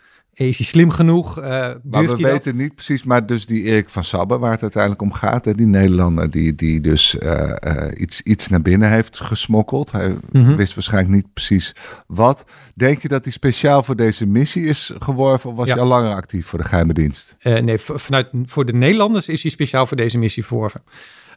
Is 0.48 0.58
hij 0.58 0.66
slim 0.66 0.90
genoeg? 0.90 1.38
Uh, 1.38 1.44
maar 1.82 2.06
we 2.06 2.16
weten 2.16 2.56
niet 2.56 2.74
precies, 2.74 3.02
maar 3.02 3.26
dus 3.26 3.46
die 3.46 3.62
Erik 3.62 3.88
van 3.88 4.04
Sabbe, 4.04 4.38
waar 4.38 4.50
het 4.50 4.62
uiteindelijk 4.62 5.02
om 5.02 5.12
gaat, 5.12 5.44
hè, 5.44 5.54
die 5.54 5.66
Nederlander 5.66 6.30
die, 6.30 6.54
die 6.54 6.80
dus 6.80 7.14
uh, 7.14 7.52
iets, 7.96 8.22
iets 8.22 8.48
naar 8.48 8.62
binnen 8.62 8.90
heeft 8.90 9.20
gesmokkeld. 9.20 9.92
Hij 9.92 10.16
mhm. 10.32 10.56
wist 10.56 10.74
waarschijnlijk 10.74 11.14
niet 11.14 11.32
precies 11.32 11.74
wat. 12.06 12.44
Denk 12.74 13.02
je 13.02 13.08
dat 13.08 13.24
hij 13.24 13.32
speciaal 13.32 13.82
voor 13.82 13.96
deze 13.96 14.26
missie 14.26 14.64
is 14.64 14.92
geworven 14.98 15.50
of 15.50 15.56
was 15.56 15.68
hij 15.68 15.80
al 15.80 15.86
langer 15.86 16.14
actief 16.14 16.46
voor 16.46 16.58
de 16.58 16.64
geheime 16.64 16.92
dienst? 16.92 17.36
nee, 17.42 17.78
vanuit, 17.78 18.28
voor 18.44 18.64
de 18.64 18.72
Nederlanders 18.72 19.28
is 19.28 19.42
hij 19.42 19.50
speciaal 19.50 19.86
voor 19.86 19.96
deze 19.96 20.18
missie 20.18 20.44
verworven. 20.44 20.82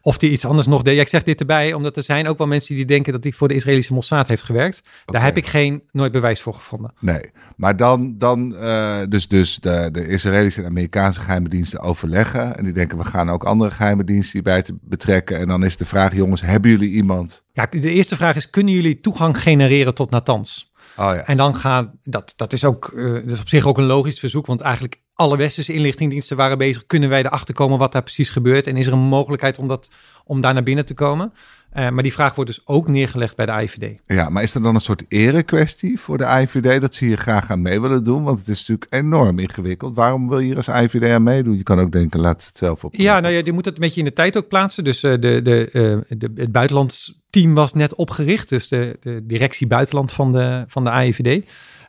Of 0.06 0.18
die 0.18 0.30
iets 0.30 0.44
anders 0.44 0.66
nog 0.66 0.82
deed. 0.82 0.94
Ja, 0.94 1.00
ik 1.00 1.08
zeg 1.08 1.22
dit 1.22 1.40
erbij, 1.40 1.72
omdat 1.72 1.96
er 1.96 2.02
zijn 2.02 2.28
ook 2.28 2.38
wel 2.38 2.46
mensen 2.46 2.74
die 2.74 2.84
denken 2.84 3.12
dat 3.12 3.24
hij 3.24 3.32
voor 3.32 3.48
de 3.48 3.54
Israëlische 3.54 3.94
Mossad 3.94 4.28
heeft 4.28 4.42
gewerkt. 4.42 4.82
Daar 5.04 5.22
heb 5.22 5.36
ik 5.36 5.46
geen 5.46 5.82
nooit 5.90 6.12
bewijs 6.12 6.40
voor 6.40 6.54
gevonden. 6.54 6.92
Nee, 7.00 7.30
maar 7.56 7.76
dan, 7.76 8.18
dan 8.18 8.52
uh, 8.52 8.98
dus, 9.08 9.28
dus 9.28 9.58
de, 9.58 9.88
de 9.92 10.08
Israëlische 10.08 10.60
en 10.60 10.66
Amerikaanse 10.66 11.20
geheime 11.20 11.48
diensten 11.48 11.80
overleggen. 11.80 12.56
En 12.56 12.64
die 12.64 12.72
denken, 12.72 12.98
we 12.98 13.04
gaan 13.04 13.30
ook 13.30 13.44
andere 13.44 13.70
geheime 13.70 14.04
diensten 14.04 14.32
hierbij 14.32 14.62
te 14.62 14.76
betrekken. 14.80 15.38
En 15.38 15.48
dan 15.48 15.64
is 15.64 15.76
de 15.76 15.86
vraag, 15.86 16.14
jongens, 16.14 16.40
hebben 16.40 16.70
jullie 16.70 16.90
iemand? 16.90 17.42
Ja, 17.52 17.66
de 17.70 17.90
eerste 17.90 18.16
vraag 18.16 18.36
is, 18.36 18.50
kunnen 18.50 18.74
jullie 18.74 19.00
toegang 19.00 19.40
genereren 19.40 19.94
tot 19.94 20.10
Natanz? 20.10 20.64
Oh 20.96 21.12
ja. 21.14 21.26
En 21.26 21.36
dan 21.36 21.56
gaan, 21.56 21.98
dat, 22.02 22.32
dat 22.36 22.52
is 22.52 22.64
ook, 22.64 22.92
uh, 22.94 23.26
dus 23.26 23.40
op 23.40 23.48
zich 23.48 23.66
ook 23.66 23.78
een 23.78 23.84
logisch 23.84 24.18
verzoek, 24.18 24.46
want 24.46 24.60
eigenlijk 24.60 25.02
alle 25.14 25.36
westerse 25.36 25.72
inlichtingendiensten 25.72 26.36
waren 26.36 26.58
bezig. 26.58 26.86
Kunnen 26.86 27.08
wij 27.08 27.24
erachter 27.24 27.54
komen 27.54 27.78
wat 27.78 27.92
daar 27.92 28.02
precies 28.02 28.30
gebeurt? 28.30 28.66
En 28.66 28.76
is 28.76 28.86
er 28.86 28.92
een 28.92 28.98
mogelijkheid 28.98 29.58
om, 29.58 29.68
dat, 29.68 29.88
om 30.24 30.40
daar 30.40 30.54
naar 30.54 30.62
binnen 30.62 30.86
te 30.86 30.94
komen? 30.94 31.32
Uh, 31.76 31.88
maar 31.88 32.02
die 32.02 32.12
vraag 32.12 32.34
wordt 32.34 32.50
dus 32.50 32.66
ook 32.66 32.88
neergelegd 32.88 33.36
bij 33.36 33.46
de 33.46 33.52
IVD. 33.52 34.00
Ja, 34.06 34.28
maar 34.28 34.42
is 34.42 34.54
er 34.54 34.62
dan 34.62 34.74
een 34.74 34.80
soort 34.80 35.04
erekwestie 35.08 36.00
voor 36.00 36.18
de 36.18 36.24
IVD 36.24 36.80
dat 36.80 36.94
ze 36.94 37.04
hier 37.04 37.16
graag 37.16 37.50
aan 37.50 37.62
mee 37.62 37.80
willen 37.80 38.04
doen? 38.04 38.22
Want 38.22 38.38
het 38.38 38.48
is 38.48 38.58
natuurlijk 38.58 38.92
enorm 38.92 39.38
ingewikkeld. 39.38 39.96
Waarom 39.96 40.28
wil 40.28 40.38
je 40.38 40.46
hier 40.46 40.56
als 40.56 40.68
IVD 40.68 41.10
aan 41.10 41.22
meedoen? 41.22 41.56
Je 41.56 41.62
kan 41.62 41.80
ook 41.80 41.92
denken, 41.92 42.20
laat 42.20 42.46
het 42.46 42.56
zelf 42.56 42.84
op. 42.84 42.94
Ja, 42.94 43.20
nou 43.20 43.34
ja, 43.34 43.40
je 43.44 43.52
moet 43.52 43.64
het 43.64 43.74
een 43.74 43.80
beetje 43.80 44.00
in 44.00 44.06
de 44.06 44.12
tijd 44.12 44.36
ook 44.36 44.48
plaatsen. 44.48 44.84
Dus 44.84 45.02
uh, 45.02 45.10
de, 45.10 45.42
de, 45.42 45.68
uh, 45.72 46.18
de, 46.18 46.30
het 46.34 46.52
buitenlandsteam 46.52 47.54
was 47.54 47.72
net 47.72 47.94
opgericht. 47.94 48.48
Dus 48.48 48.68
de, 48.68 48.96
de 49.00 49.20
directie 49.26 49.66
buitenland 49.66 50.12
van 50.12 50.32
de, 50.32 50.64
van 50.68 50.84
de 50.84 50.90
IVD. 50.90 51.44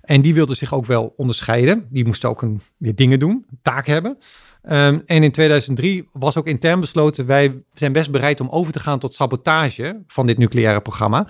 En 0.05 0.21
die 0.21 0.33
wilden 0.33 0.55
zich 0.55 0.74
ook 0.74 0.85
wel 0.85 1.13
onderscheiden. 1.17 1.88
Die 1.89 2.05
moesten 2.05 2.29
ook 2.29 2.41
een, 2.41 2.62
weer 2.77 2.95
dingen 2.95 3.19
doen, 3.19 3.45
een 3.50 3.59
taak 3.62 3.88
hebben. 3.88 4.17
Um, 4.63 5.03
en 5.05 5.24
in 5.24 5.31
2003 5.31 6.09
was 6.13 6.38
ook 6.38 6.47
intern 6.47 6.79
besloten, 6.79 7.25
wij 7.25 7.63
zijn 7.74 7.91
best 7.91 8.12
bereid 8.12 8.41
om 8.41 8.50
over 8.50 8.74
te 8.74 8.79
gaan 8.79 9.00
tot 9.00 9.13
sabotage 9.13 10.03
van 10.07 10.27
dit 10.27 10.38
nucleaire 10.38 10.81
programma 10.81 11.27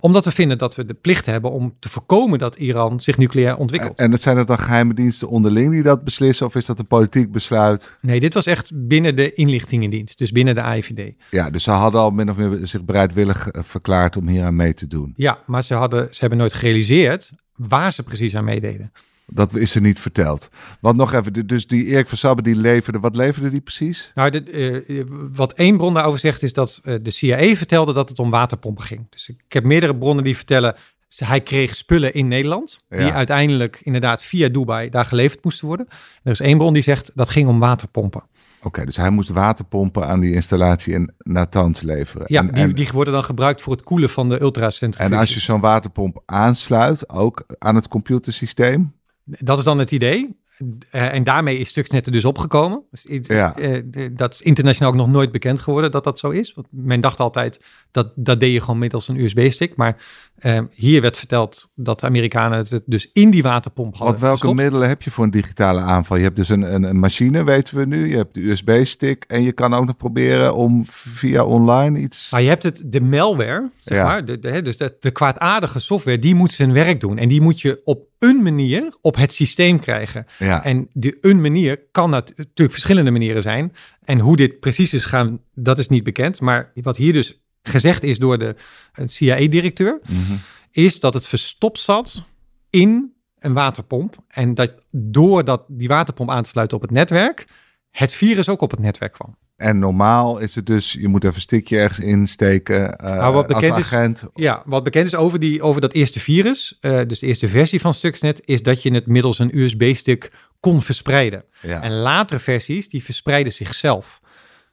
omdat 0.00 0.24
we 0.24 0.30
vinden 0.30 0.58
dat 0.58 0.74
we 0.74 0.84
de 0.84 0.94
plicht 0.94 1.26
hebben 1.26 1.50
om 1.50 1.74
te 1.80 1.88
voorkomen 1.88 2.38
dat 2.38 2.56
Iran 2.56 3.00
zich 3.00 3.18
nucleair 3.18 3.56
ontwikkelt. 3.56 3.98
En 3.98 4.10
dat 4.10 4.22
zijn 4.22 4.36
het 4.36 4.46
dan 4.46 4.58
geheime 4.58 4.94
diensten 4.94 5.28
onderling 5.28 5.70
die 5.70 5.82
dat 5.82 6.04
beslissen? 6.04 6.46
Of 6.46 6.54
is 6.54 6.66
dat 6.66 6.78
een 6.78 6.86
politiek 6.86 7.32
besluit? 7.32 7.96
Nee, 8.00 8.20
dit 8.20 8.34
was 8.34 8.46
echt 8.46 8.70
binnen 8.74 9.16
de 9.16 9.32
inlichtingendienst, 9.32 10.18
dus 10.18 10.32
binnen 10.32 10.54
de 10.54 10.62
AIVD. 10.62 11.14
Ja, 11.30 11.50
dus 11.50 11.62
ze 11.62 11.70
hadden 11.70 12.00
al 12.00 12.10
min 12.10 12.30
of 12.30 12.36
meer 12.36 12.58
zich 12.62 12.84
bereidwillig 12.84 13.48
eh, 13.48 13.62
verklaard 13.62 14.16
om 14.16 14.28
hier 14.28 14.44
aan 14.44 14.56
mee 14.56 14.74
te 14.74 14.86
doen. 14.86 15.12
Ja, 15.16 15.38
maar 15.46 15.62
ze, 15.62 15.74
hadden, 15.74 16.06
ze 16.10 16.20
hebben 16.20 16.38
nooit 16.38 16.52
gerealiseerd 16.52 17.30
waar 17.68 17.92
ze 17.92 18.02
precies 18.02 18.36
aan 18.36 18.44
meededen. 18.44 18.92
Dat 19.26 19.54
is 19.54 19.74
er 19.74 19.80
niet 19.80 20.00
verteld. 20.00 20.48
Want 20.80 20.96
nog 20.96 21.12
even, 21.12 21.46
dus 21.46 21.66
die 21.66 21.84
Erik 21.84 22.08
van 22.08 22.18
Sabbe 22.18 22.42
die 22.42 22.56
leverde, 22.56 22.98
wat 22.98 23.16
leverde 23.16 23.48
die 23.48 23.60
precies? 23.60 24.10
Nou, 24.14 24.30
de, 24.30 24.84
uh, 24.86 25.04
wat 25.32 25.52
één 25.52 25.76
bron 25.76 25.94
daarover 25.94 26.20
zegt 26.20 26.42
is 26.42 26.52
dat 26.52 26.80
uh, 26.84 26.94
de 27.02 27.10
CIA 27.10 27.54
vertelde 27.54 27.92
dat 27.92 28.08
het 28.08 28.18
om 28.18 28.30
waterpompen 28.30 28.84
ging. 28.84 29.06
Dus 29.10 29.28
ik 29.28 29.52
heb 29.52 29.64
meerdere 29.64 29.96
bronnen 29.96 30.24
die 30.24 30.36
vertellen, 30.36 30.74
hij 31.16 31.40
kreeg 31.40 31.76
spullen 31.76 32.14
in 32.14 32.28
Nederland, 32.28 32.84
die 32.88 33.12
uiteindelijk 33.12 33.80
inderdaad 33.82 34.22
via 34.22 34.48
Dubai 34.48 34.88
daar 34.88 35.04
geleverd 35.04 35.44
moesten 35.44 35.66
worden. 35.66 35.86
er 36.22 36.30
is 36.30 36.40
één 36.40 36.58
bron 36.58 36.72
die 36.72 36.82
zegt 36.82 37.10
dat 37.14 37.30
ging 37.30 37.48
om 37.48 37.58
waterpompen. 37.58 38.22
Oké, 38.62 38.84
dus 38.84 38.96
hij 38.96 39.10
moest 39.10 39.28
waterpompen 39.28 40.06
aan 40.06 40.20
die 40.20 40.32
installatie 40.32 40.92
in 40.92 41.12
Natanz 41.18 41.80
leveren. 41.80 42.24
Ja, 42.26 42.40
en, 42.48 42.66
die, 42.66 42.74
die, 42.74 42.88
worden 42.92 43.14
dan 43.14 43.24
gebruikt 43.24 43.62
voor 43.62 43.72
het 43.72 43.82
koelen 43.82 44.10
van 44.10 44.28
de 44.28 44.40
ultracentrifuge. 44.40 45.14
En 45.14 45.20
als 45.20 45.34
je 45.34 45.40
zo'n 45.40 45.60
waterpomp 45.60 46.22
aansluit, 46.26 47.08
ook 47.08 47.44
aan 47.58 47.74
het 47.74 47.88
computersysteem? 47.88 48.92
Dat 49.24 49.58
is 49.58 49.64
dan 49.64 49.78
het 49.78 49.90
idee. 49.90 50.38
Uh, 50.60 51.14
en 51.14 51.24
daarmee 51.24 51.58
is 51.58 51.68
Stuxnet 51.68 52.06
er 52.06 52.12
dus 52.12 52.24
opgekomen. 52.24 52.82
Dus, 52.90 53.26
ja. 53.26 53.58
Uh, 53.58 54.08
dat 54.12 54.34
is 54.34 54.42
internationaal 54.42 54.90
ook 54.90 54.96
nog 54.96 55.08
nooit 55.08 55.32
bekend 55.32 55.60
geworden 55.60 55.90
dat 55.90 56.04
dat 56.04 56.18
zo 56.18 56.30
is. 56.30 56.52
Want 56.52 56.66
men 56.70 57.00
dacht 57.00 57.20
altijd 57.20 57.64
dat 57.90 58.12
dat 58.14 58.40
deed 58.40 58.52
je 58.52 58.60
gewoon 58.60 58.78
middels 58.78 59.08
een 59.08 59.20
USB-stick. 59.20 59.76
Maar 59.76 59.96
uh, 60.40 60.60
hier 60.74 61.00
werd 61.00 61.16
verteld 61.16 61.70
dat 61.74 62.00
de 62.00 62.06
Amerikanen 62.06 62.58
het 62.58 62.82
dus 62.86 63.10
in 63.12 63.30
die 63.30 63.42
waterpomp 63.42 63.96
hadden. 63.96 64.20
Want 64.20 64.40
welke 64.40 64.54
middelen 64.54 64.88
heb 64.88 65.02
je 65.02 65.10
voor 65.10 65.24
een 65.24 65.30
digitale 65.30 65.80
aanval? 65.80 66.16
Je 66.16 66.22
hebt 66.22 66.36
dus 66.36 66.48
een, 66.48 66.74
een, 66.74 66.82
een 66.82 66.98
machine, 66.98 67.44
weten 67.44 67.76
we 67.76 67.86
nu. 67.86 68.08
Je 68.08 68.16
hebt 68.16 68.34
de 68.34 68.50
USB-stick. 68.50 69.24
En 69.28 69.42
je 69.42 69.52
kan 69.52 69.74
ook 69.74 69.86
nog 69.86 69.96
proberen 69.96 70.54
om 70.54 70.84
via 70.86 71.44
online 71.44 71.98
iets. 71.98 72.30
Maar 72.30 72.42
je 72.42 72.48
hebt 72.48 72.62
het, 72.62 72.82
de 72.84 73.00
malware, 73.00 73.70
zeg 73.80 73.98
ja. 73.98 74.04
maar. 74.04 74.24
De, 74.24 74.38
de, 74.38 74.62
dus 74.62 74.76
de, 74.76 74.96
de 75.00 75.10
kwaadaardige 75.10 75.80
software, 75.80 76.18
die 76.18 76.34
moet 76.34 76.52
zijn 76.52 76.72
werk 76.72 77.00
doen. 77.00 77.18
En 77.18 77.28
die 77.28 77.40
moet 77.40 77.60
je 77.60 77.80
op 77.84 78.09
een 78.20 78.42
manier 78.42 78.94
op 79.00 79.16
het 79.16 79.32
systeem 79.32 79.80
krijgen. 79.80 80.26
Ja. 80.38 80.64
En 80.64 80.88
die 80.92 81.18
een 81.20 81.40
manier 81.40 81.80
kan 81.90 82.10
natuurlijk 82.10 82.72
verschillende 82.72 83.10
manieren 83.10 83.42
zijn. 83.42 83.72
En 84.04 84.18
hoe 84.18 84.36
dit 84.36 84.60
precies 84.60 84.94
is 84.94 85.04
gaan, 85.04 85.40
dat 85.54 85.78
is 85.78 85.88
niet 85.88 86.04
bekend. 86.04 86.40
Maar 86.40 86.72
wat 86.74 86.96
hier 86.96 87.12
dus 87.12 87.40
gezegd 87.62 88.02
is 88.02 88.18
door 88.18 88.38
de 88.38 88.56
CIA-directeur, 89.04 90.00
mhm. 90.02 90.32
is 90.70 91.00
dat 91.00 91.14
het 91.14 91.26
verstopt 91.26 91.80
zat 91.80 92.24
in 92.70 93.12
een 93.38 93.52
waterpomp. 93.52 94.16
En 94.28 94.54
dat 94.54 94.72
doordat 94.90 95.64
die 95.68 95.88
waterpomp 95.88 96.30
aan 96.30 96.42
te 96.42 96.48
sluiten 96.48 96.76
op 96.76 96.82
het 96.82 96.92
netwerk, 96.92 97.46
het 97.90 98.12
virus 98.12 98.48
ook 98.48 98.60
op 98.60 98.70
het 98.70 98.80
netwerk 98.80 99.12
kwam. 99.12 99.36
En 99.56 99.78
normaal 99.78 100.38
is 100.38 100.54
het 100.54 100.66
dus, 100.66 100.92
je 100.92 101.08
moet 101.08 101.24
even 101.24 101.36
een 101.36 101.40
stikje 101.40 101.78
ergens 101.78 102.06
insteken 102.06 102.82
uh, 103.04 103.10
nou, 103.10 103.34
wat 103.34 103.46
bekend 103.46 103.76
als 103.76 103.84
agent. 103.84 104.22
Is, 104.22 104.28
ja, 104.34 104.62
wat 104.64 104.84
bekend 104.84 105.06
is 105.06 105.14
over, 105.14 105.38
die, 105.38 105.62
over 105.62 105.80
dat 105.80 105.92
eerste 105.92 106.20
virus, 106.20 106.78
uh, 106.80 107.00
dus 107.06 107.18
de 107.18 107.26
eerste 107.26 107.48
versie 107.48 107.80
van 107.80 107.94
Stuxnet, 107.94 108.42
is 108.44 108.62
dat 108.62 108.82
je 108.82 108.94
het 108.94 109.06
middels 109.06 109.38
een 109.38 109.58
USB-stick 109.58 110.32
kon 110.60 110.82
verspreiden. 110.82 111.44
Ja. 111.62 111.82
En 111.82 111.92
latere 111.92 112.40
versies, 112.40 112.88
die 112.88 113.04
verspreiden 113.04 113.52
zichzelf. 113.52 114.20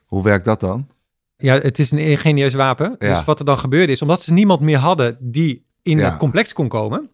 Hoe 0.06 0.24
werkt 0.24 0.46
dat 0.46 0.60
dan? 0.60 0.88
Ja, 1.38 1.60
het 1.60 1.80
is 1.80 1.92
een 1.92 1.98
ingenieus 1.98 2.54
wapen. 2.54 2.96
Ja. 3.00 3.16
Dus 3.16 3.26
wat 3.26 3.40
er 3.40 3.46
dan 3.46 3.58
gebeurde 3.58 3.92
is, 3.92 4.02
omdat 4.02 4.22
ze 4.22 4.34
niemand 4.34 4.60
meer 4.60 4.78
hadden 4.78 5.18
die 5.20 5.66
in 5.82 5.98
ja. 5.98 6.10
het 6.10 6.18
complex 6.18 6.54
kon 6.54 6.68
komen, 6.68 7.10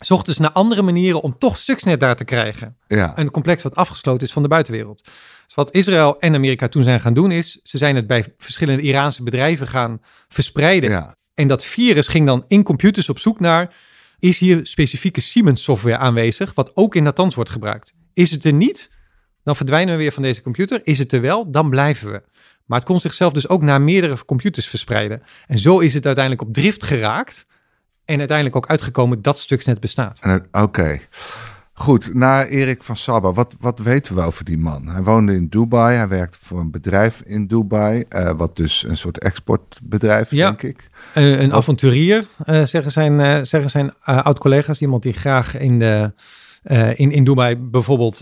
zochten 0.00 0.34
ze 0.34 0.42
naar 0.42 0.52
andere 0.52 0.82
manieren 0.82 1.20
om 1.20 1.38
toch 1.38 1.56
Stuxnet 1.56 2.00
daar 2.00 2.16
te 2.16 2.24
krijgen. 2.24 2.76
Ja. 2.86 3.18
Een 3.18 3.30
complex 3.30 3.62
wat 3.62 3.74
afgesloten 3.74 4.26
is 4.26 4.32
van 4.32 4.42
de 4.42 4.48
buitenwereld. 4.48 5.04
Dus 5.46 5.54
wat 5.54 5.74
Israël 5.74 6.18
en 6.18 6.34
Amerika 6.34 6.68
toen 6.68 6.82
zijn 6.82 7.00
gaan 7.00 7.14
doen 7.14 7.30
is, 7.30 7.60
ze 7.62 7.78
zijn 7.78 7.96
het 7.96 8.06
bij 8.06 8.34
verschillende 8.38 8.82
Iraanse 8.82 9.22
bedrijven 9.22 9.66
gaan 9.66 10.00
verspreiden. 10.28 10.90
Ja. 10.90 11.16
En 11.34 11.48
dat 11.48 11.64
virus 11.64 12.08
ging 12.08 12.26
dan 12.26 12.44
in 12.48 12.62
computers 12.62 13.08
op 13.08 13.18
zoek 13.18 13.40
naar, 13.40 13.74
is 14.18 14.38
hier 14.38 14.66
specifieke 14.66 15.20
Siemens 15.20 15.62
software 15.62 15.98
aanwezig, 15.98 16.54
wat 16.54 16.70
ook 16.74 16.94
in 16.94 17.02
Natanz 17.02 17.34
wordt 17.34 17.50
gebruikt. 17.50 17.94
Is 18.12 18.30
het 18.30 18.44
er 18.44 18.52
niet, 18.52 18.90
dan 19.42 19.56
verdwijnen 19.56 19.94
we 19.94 20.00
weer 20.00 20.12
van 20.12 20.22
deze 20.22 20.42
computer. 20.42 20.80
Is 20.84 20.98
het 20.98 21.12
er 21.12 21.20
wel, 21.20 21.50
dan 21.50 21.70
blijven 21.70 22.10
we. 22.10 22.22
Maar 22.66 22.78
het 22.78 22.88
kon 22.88 23.00
zichzelf 23.00 23.32
dus 23.32 23.48
ook 23.48 23.62
naar 23.62 23.80
meerdere 23.80 24.24
computers 24.24 24.66
verspreiden. 24.66 25.22
En 25.46 25.58
zo 25.58 25.78
is 25.78 25.94
het 25.94 26.06
uiteindelijk 26.06 26.48
op 26.48 26.54
drift 26.54 26.84
geraakt. 26.84 27.46
En 28.10 28.18
uiteindelijk 28.18 28.56
ook 28.56 28.66
uitgekomen 28.66 29.22
dat 29.22 29.38
Stuxnet 29.38 29.80
bestaat. 29.80 30.20
Oké. 30.52 31.00
Goed, 31.72 32.14
naar 32.14 32.46
Erik 32.46 32.82
van 32.82 32.96
Sabba. 32.96 33.32
Wat, 33.32 33.56
wat 33.60 33.78
weten 33.78 34.14
we 34.14 34.20
over 34.20 34.44
die 34.44 34.58
man? 34.58 34.88
Hij 34.88 35.02
woonde 35.02 35.34
in 35.34 35.46
Dubai. 35.48 35.96
Hij 35.96 36.08
werkte 36.08 36.38
voor 36.40 36.60
een 36.60 36.70
bedrijf 36.70 37.22
in 37.24 37.46
Dubai. 37.46 38.04
Uh, 38.08 38.30
wat 38.36 38.56
dus 38.56 38.84
een 38.88 38.96
soort 38.96 39.18
exportbedrijf, 39.18 40.30
ja. 40.30 40.46
denk 40.46 40.62
ik. 40.62 40.88
Uh, 41.14 41.40
een 41.40 41.52
avonturier, 41.52 42.24
uh, 42.46 42.64
zeggen 42.64 42.92
zijn, 42.92 43.46
zeggen 43.46 43.70
zijn 43.70 43.92
oud-collega's. 44.02 44.80
Iemand 44.80 45.02
die 45.02 45.12
graag 45.12 45.58
in, 45.58 45.78
de, 45.78 46.12
in, 46.94 47.12
in 47.12 47.24
Dubai 47.24 47.56
bijvoorbeeld 47.56 48.20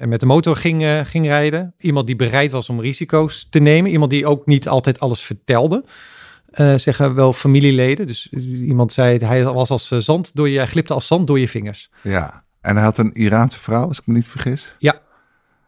met 0.00 0.20
de 0.20 0.26
motor 0.26 0.56
ging, 0.56 1.08
ging 1.08 1.26
rijden. 1.26 1.74
Iemand 1.78 2.06
die 2.06 2.16
bereid 2.16 2.50
was 2.50 2.68
om 2.68 2.80
risico's 2.80 3.46
te 3.50 3.58
nemen. 3.58 3.90
Iemand 3.90 4.10
die 4.10 4.26
ook 4.26 4.46
niet 4.46 4.68
altijd 4.68 5.00
alles 5.00 5.20
vertelde. 5.20 5.84
Zeggen 6.76 7.14
wel 7.14 7.32
familieleden. 7.32 8.06
Dus 8.06 8.28
iemand 8.42 8.92
zei, 8.92 9.18
hij 9.24 9.44
was 9.44 9.70
als 9.70 9.88
zand 9.88 10.30
door 10.34 10.48
je, 10.48 10.56
hij 10.56 10.66
glipte 10.66 10.94
als 10.94 11.06
zand 11.06 11.26
door 11.26 11.38
je 11.38 11.48
vingers. 11.48 11.90
Ja, 12.02 12.44
en 12.60 12.74
hij 12.74 12.84
had 12.84 12.98
een 12.98 13.12
Iraanse 13.12 13.60
vrouw, 13.60 13.86
als 13.86 13.98
ik 13.98 14.06
me 14.06 14.14
niet 14.14 14.28
vergis. 14.28 14.76
Ja. 14.78 15.00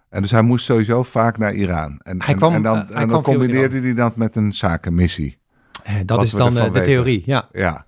En 0.09 0.23
dus 0.23 0.31
hij 0.31 0.43
moest 0.43 0.65
sowieso 0.65 1.03
vaak 1.03 1.39
naar 1.39 1.55
Iran. 1.55 2.01
En, 2.03 2.23
hij 2.23 2.35
kwam, 2.35 2.53
en, 2.53 2.63
dan, 2.63 2.77
uh, 2.91 3.01
en 3.01 3.09
dan 3.09 3.23
combineerde 3.23 3.81
hij 3.81 3.95
dat 3.95 4.17
met 4.17 4.37
een 4.37 4.53
zakenmissie. 4.53 5.38
Uh, 5.89 5.95
dat 6.05 6.23
is 6.23 6.31
dan 6.31 6.55
de 6.55 6.71
weten. 6.71 6.85
theorie, 6.85 7.23
ja. 7.27 7.49
Ja. 7.53 7.85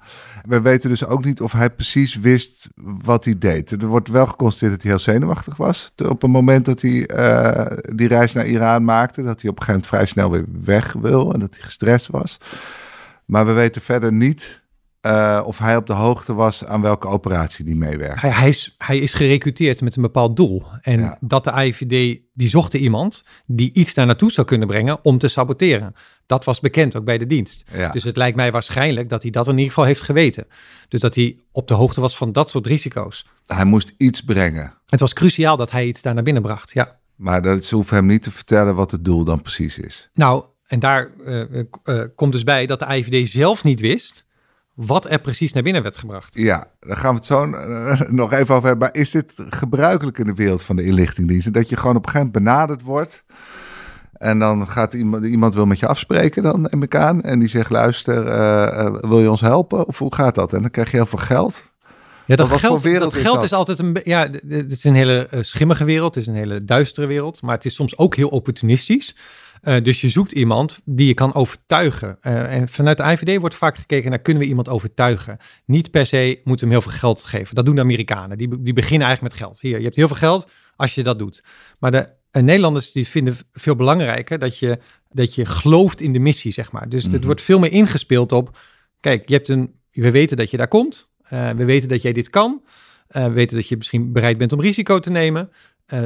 We 0.47 0.61
weten 0.61 0.88
dus 0.88 1.07
ook 1.07 1.25
niet 1.25 1.40
of 1.40 1.52
hij 1.52 1.71
precies 1.71 2.14
wist 2.14 2.69
wat 3.02 3.25
hij 3.25 3.38
deed. 3.38 3.71
Er 3.71 3.87
wordt 3.87 4.09
wel 4.09 4.26
geconstateerd 4.26 4.73
dat 4.73 4.83
hij 4.83 4.90
heel 4.90 5.00
zenuwachtig 5.00 5.57
was. 5.57 5.90
Op 6.09 6.23
het 6.23 6.30
moment 6.30 6.64
dat 6.64 6.83
hij 6.83 7.11
uh, 7.11 7.76
die 7.95 8.09
reis 8.09 8.33
naar 8.33 8.47
Iran 8.47 8.85
maakte. 8.85 9.23
Dat 9.23 9.40
hij 9.40 9.50
op 9.50 9.59
een 9.59 9.64
gegeven 9.64 9.73
moment 9.73 9.87
vrij 9.87 10.07
snel 10.07 10.30
weer 10.30 10.45
weg 10.64 10.92
wil. 10.92 11.33
En 11.33 11.40
dat 11.40 11.54
hij 11.54 11.64
gestrest 11.64 12.07
was. 12.07 12.38
Maar 13.25 13.47
we 13.47 13.52
weten 13.52 13.83
verder 13.83 14.12
niet 14.12 14.61
uh, 15.07 15.42
of 15.45 15.59
hij 15.59 15.76
op 15.76 15.87
de 15.87 15.92
hoogte 15.92 16.35
was 16.35 16.64
aan 16.64 16.80
welke 16.80 17.09
operatie 17.09 17.64
die 17.64 17.76
meewerkt. 17.76 18.21
Hij, 18.21 18.30
hij, 18.30 18.49
is, 18.49 18.75
hij 18.76 18.99
is 18.99 19.14
gerecruiteerd 19.14 19.80
met 19.80 19.97
een 19.97 20.02
bepaald 20.02 20.37
doel. 20.37 20.62
En 20.80 21.16
dat 21.21 21.45
de 21.45 21.52
IVD, 21.52 22.21
die 22.35 22.49
zocht 22.49 22.75
iemand 22.75 23.25
die 23.47 23.73
iets 23.73 23.95
daar 23.95 24.07
naartoe 24.07 24.33
zou 24.33 24.47
kunnen 24.47 24.69
brengen 24.69 25.04
om 25.04 25.19
te 25.19 25.28
saboteren. 25.28 25.95
Dat 26.30 26.44
was 26.44 26.60
bekend 26.60 26.96
ook 26.96 27.04
bij 27.04 27.18
de 27.18 27.26
dienst. 27.26 27.64
Ja. 27.72 27.92
Dus 27.92 28.04
het 28.04 28.16
lijkt 28.16 28.37
mij 28.37 28.52
waarschijnlijk 28.52 29.08
dat 29.08 29.22
hij 29.22 29.30
dat 29.30 29.46
in 29.46 29.52
ieder 29.52 29.68
geval 29.68 29.84
heeft 29.84 30.02
geweten. 30.02 30.46
Dus 30.88 31.00
dat 31.00 31.14
hij 31.14 31.38
op 31.52 31.68
de 31.68 31.75
hoogte 31.75 32.00
was 32.00 32.16
van 32.16 32.32
dat 32.32 32.50
soort 32.50 32.66
risico's. 32.66 33.26
Hij 33.46 33.64
moest 33.64 33.94
iets 33.96 34.20
brengen. 34.20 34.75
Het 34.87 35.00
was 35.00 35.12
cruciaal 35.12 35.56
dat 35.56 35.70
hij 35.70 35.87
iets 35.87 36.02
daar 36.02 36.14
naar 36.14 36.22
binnen 36.22 36.42
bracht, 36.42 36.70
ja. 36.72 36.99
Maar 37.16 37.42
dat, 37.42 37.64
ze 37.64 37.75
hoeven 37.75 37.96
hem 37.96 38.06
niet 38.06 38.22
te 38.22 38.30
vertellen 38.30 38.75
wat 38.75 38.90
het 38.90 39.04
doel 39.04 39.25
dan 39.25 39.42
precies 39.42 39.78
is. 39.78 40.10
Nou, 40.14 40.44
en 40.66 40.78
daar 40.78 41.10
uh, 41.26 41.62
uh, 41.84 42.04
komt 42.14 42.32
dus 42.32 42.44
bij 42.44 42.66
dat 42.66 42.78
de 42.78 42.87
IVD 42.96 43.28
zelf 43.28 43.64
niet 43.64 43.80
wist 43.80 44.26
wat 44.75 45.10
er 45.10 45.20
precies 45.20 45.52
naar 45.52 45.62
binnen 45.62 45.82
werd 45.82 45.96
gebracht. 45.96 46.34
Ja, 46.34 46.70
daar 46.80 46.96
gaan 46.96 47.10
we 47.10 47.16
het 47.16 47.26
zo 47.26 47.46
uh, 47.46 48.00
nog 48.22 48.32
even 48.32 48.54
over 48.54 48.68
hebben. 48.68 48.88
Maar 48.88 49.02
is 49.02 49.10
dit 49.10 49.32
gebruikelijk 49.37 50.18
in 50.18 50.26
de 50.26 50.34
wereld 50.34 50.62
van 50.62 50.76
de 50.76 50.84
inlichtingdiensten? 50.84 51.52
Dat 51.52 51.68
je 51.68 51.76
gewoon 51.76 51.96
op 51.96 52.06
een 52.06 52.10
gegeven 52.10 52.30
moment 52.32 52.44
benaderd 52.44 52.82
wordt... 52.82 53.25
En 54.20 54.38
dan 54.38 54.68
gaat 54.68 54.94
iemand, 54.94 55.24
iemand 55.24 55.54
wil 55.54 55.66
met 55.66 55.78
je 55.78 55.86
afspreken, 55.86 56.42
dan 56.42 56.68
neem 56.70 56.82
ik 56.82 56.96
aan. 56.96 57.22
En 57.22 57.38
die 57.38 57.48
zegt, 57.48 57.70
luister, 57.70 58.24
wil 59.08 59.20
je 59.20 59.30
ons 59.30 59.40
helpen? 59.40 59.86
Of 59.86 59.98
hoe 59.98 60.14
gaat 60.14 60.34
dat? 60.34 60.52
En 60.52 60.60
dan 60.60 60.70
krijg 60.70 60.90
je 60.90 60.96
heel 60.96 61.06
veel 61.06 61.18
geld. 61.18 61.64
Ja, 62.26 62.36
dat 62.36 62.48
geld, 62.48 62.82
dat 62.82 63.14
is 63.14 63.20
geld 63.20 63.42
is 63.42 63.52
altijd 63.52 63.78
een. 63.78 64.00
Ja, 64.04 64.28
het 64.48 64.72
is 64.72 64.84
een 64.84 64.94
hele 64.94 65.28
schimmige 65.40 65.84
wereld, 65.84 66.14
het 66.14 66.24
is 66.24 66.30
een 66.30 66.38
hele 66.38 66.64
duistere 66.64 67.06
wereld, 67.06 67.42
maar 67.42 67.54
het 67.54 67.64
is 67.64 67.74
soms 67.74 67.98
ook 67.98 68.14
heel 68.14 68.28
opportunistisch. 68.28 69.14
Uh, 69.62 69.82
dus 69.82 70.00
je 70.00 70.08
zoekt 70.08 70.32
iemand 70.32 70.80
die 70.84 71.06
je 71.06 71.14
kan 71.14 71.34
overtuigen. 71.34 72.18
Uh, 72.22 72.54
en 72.54 72.68
vanuit 72.68 72.96
de 72.96 73.02
IVD 73.02 73.40
wordt 73.40 73.54
vaak 73.54 73.76
gekeken 73.76 74.10
naar 74.10 74.18
kunnen 74.18 74.42
we 74.42 74.48
iemand 74.48 74.68
overtuigen. 74.68 75.36
Niet 75.64 75.90
per 75.90 76.06
se 76.06 76.40
moeten 76.44 76.68
we 76.68 76.72
hem 76.72 76.82
heel 76.82 76.90
veel 76.90 77.00
geld 77.00 77.24
geven. 77.24 77.54
Dat 77.54 77.64
doen 77.64 77.74
de 77.74 77.80
Amerikanen. 77.80 78.38
Die, 78.38 78.62
die 78.62 78.72
beginnen 78.72 79.06
eigenlijk 79.06 79.34
met 79.34 79.46
geld. 79.46 79.60
Hier, 79.60 79.78
je 79.78 79.84
hebt 79.84 79.96
heel 79.96 80.08
veel 80.08 80.16
geld 80.16 80.50
als 80.76 80.94
je 80.94 81.02
dat 81.02 81.18
doet. 81.18 81.44
Maar 81.78 81.90
de 81.90 82.08
Nederlanders 82.32 82.92
die 82.92 83.08
vinden 83.08 83.37
veel 83.52 83.76
belangrijker 83.76 84.38
dat 84.38 84.58
je, 84.58 84.78
dat 85.10 85.34
je 85.34 85.46
gelooft 85.46 86.00
in 86.00 86.12
de 86.12 86.18
missie, 86.18 86.52
zeg 86.52 86.72
maar. 86.72 86.88
Dus 86.88 87.06
mm 87.06 87.12
het 87.12 87.25
wordt 87.25 87.40
veel 87.40 87.58
meer 87.58 87.72
ingespeeld 87.72 88.32
op, 88.32 88.58
kijk, 89.00 89.28
je 89.28 89.34
hebt 89.34 89.49
een, 89.49 89.75
we 89.92 90.10
weten 90.10 90.37
dat 90.37 90.50
je 90.50 90.56
daar 90.56 90.68
komt. 90.68 91.08
we 91.28 91.64
weten 91.64 91.88
dat 91.88 92.02
jij 92.02 92.12
dit 92.12 92.30
kan. 92.30 92.62
we 93.08 93.30
weten 93.30 93.56
dat 93.56 93.68
je 93.68 93.76
misschien 93.76 94.12
bereid 94.12 94.38
bent 94.38 94.52
om 94.52 94.60
risico 94.60 95.00
te 95.00 95.10
nemen. 95.10 95.50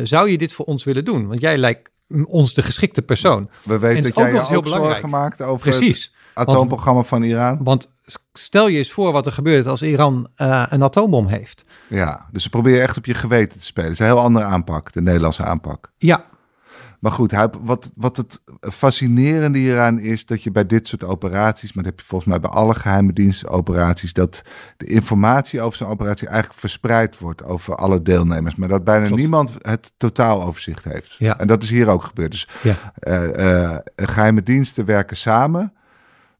zou 0.02 0.30
je 0.30 0.38
dit 0.38 0.52
voor 0.52 0.64
ons 0.64 0.84
willen 0.84 1.04
doen? 1.04 1.26
Want 1.26 1.40
jij 1.40 1.58
lijkt 1.58 1.90
ons 2.26 2.54
de 2.54 2.62
geschikte 2.62 3.02
persoon. 3.02 3.50
We 3.62 3.78
weten 3.78 4.02
dat 4.02 4.16
jij 4.16 4.40
ook 4.40 4.48
heel 4.48 4.62
belangrijk 4.62 5.00
gemaakt 5.00 5.42
over 5.42 5.70
Precies. 5.70 6.14
het 6.34 6.48
atoomprogramma 6.48 7.02
van 7.02 7.22
Iran. 7.22 7.58
Want 7.62 7.92
stel 8.32 8.68
je 8.68 8.78
eens 8.78 8.92
voor 8.92 9.12
wat 9.12 9.26
er 9.26 9.32
gebeurt 9.32 9.66
als 9.66 9.82
Iran 9.82 10.28
uh, 10.36 10.66
een 10.68 10.82
atoombom 10.82 11.26
heeft. 11.26 11.64
Ja, 11.88 12.26
dus 12.32 12.42
ze 12.42 12.48
proberen 12.48 12.82
echt 12.82 12.96
op 12.96 13.06
je 13.06 13.14
geweten 13.14 13.58
te 13.58 13.64
spelen. 13.64 13.90
Het 13.90 14.00
is 14.00 14.06
een 14.06 14.12
heel 14.12 14.24
andere 14.24 14.44
aanpak, 14.44 14.92
de 14.92 15.02
Nederlandse 15.02 15.44
aanpak. 15.44 15.90
Ja, 15.96 16.24
maar 17.04 17.12
goed, 17.12 17.34
wat, 17.62 17.90
wat 17.94 18.16
het 18.16 18.40
fascinerende 18.60 19.58
hieraan 19.58 19.98
is 19.98 20.26
dat 20.26 20.42
je 20.42 20.50
bij 20.50 20.66
dit 20.66 20.88
soort 20.88 21.04
operaties, 21.04 21.72
maar 21.72 21.84
dat 21.84 21.92
heb 21.92 22.00
je 22.00 22.06
volgens 22.06 22.30
mij 22.30 22.40
bij 22.40 22.50
alle 22.50 22.74
geheime 22.74 23.12
dienstoperaties, 23.12 24.12
dat 24.12 24.42
de 24.76 24.86
informatie 24.86 25.60
over 25.60 25.78
zo'n 25.78 25.88
operatie 25.88 26.28
eigenlijk 26.28 26.58
verspreid 26.58 27.18
wordt 27.18 27.44
over 27.44 27.74
alle 27.74 28.02
deelnemers, 28.02 28.54
maar 28.54 28.68
dat 28.68 28.84
bijna 28.84 29.08
niemand 29.08 29.56
het 29.58 29.92
totaaloverzicht 29.96 30.84
heeft. 30.84 31.14
Ja. 31.18 31.38
En 31.38 31.46
dat 31.46 31.62
is 31.62 31.70
hier 31.70 31.88
ook 31.88 32.04
gebeurd. 32.04 32.30
Dus 32.30 32.48
ja. 32.62 32.76
uh, 33.00 33.62
uh, 33.62 33.76
geheime 33.96 34.42
diensten 34.42 34.84
werken 34.84 35.16
samen. 35.16 35.72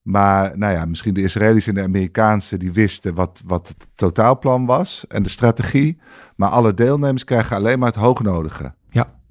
Maar 0.04 0.58
nou 0.58 0.72
ja, 0.72 0.84
misschien 0.84 1.14
de 1.14 1.22
Israëli's 1.22 1.66
en 1.66 1.74
de 1.74 1.82
Amerikaanse 1.82 2.56
die 2.56 2.72
wisten 2.72 3.14
wat, 3.14 3.42
wat 3.44 3.68
het 3.68 3.88
totaalplan 3.94 4.66
was 4.66 5.04
en 5.08 5.22
de 5.22 5.28
strategie. 5.28 5.98
Maar 6.36 6.48
alle 6.48 6.74
deelnemers 6.74 7.24
krijgen 7.24 7.56
alleen 7.56 7.78
maar 7.78 7.88
het 7.88 7.96
hoognodige. 7.96 8.74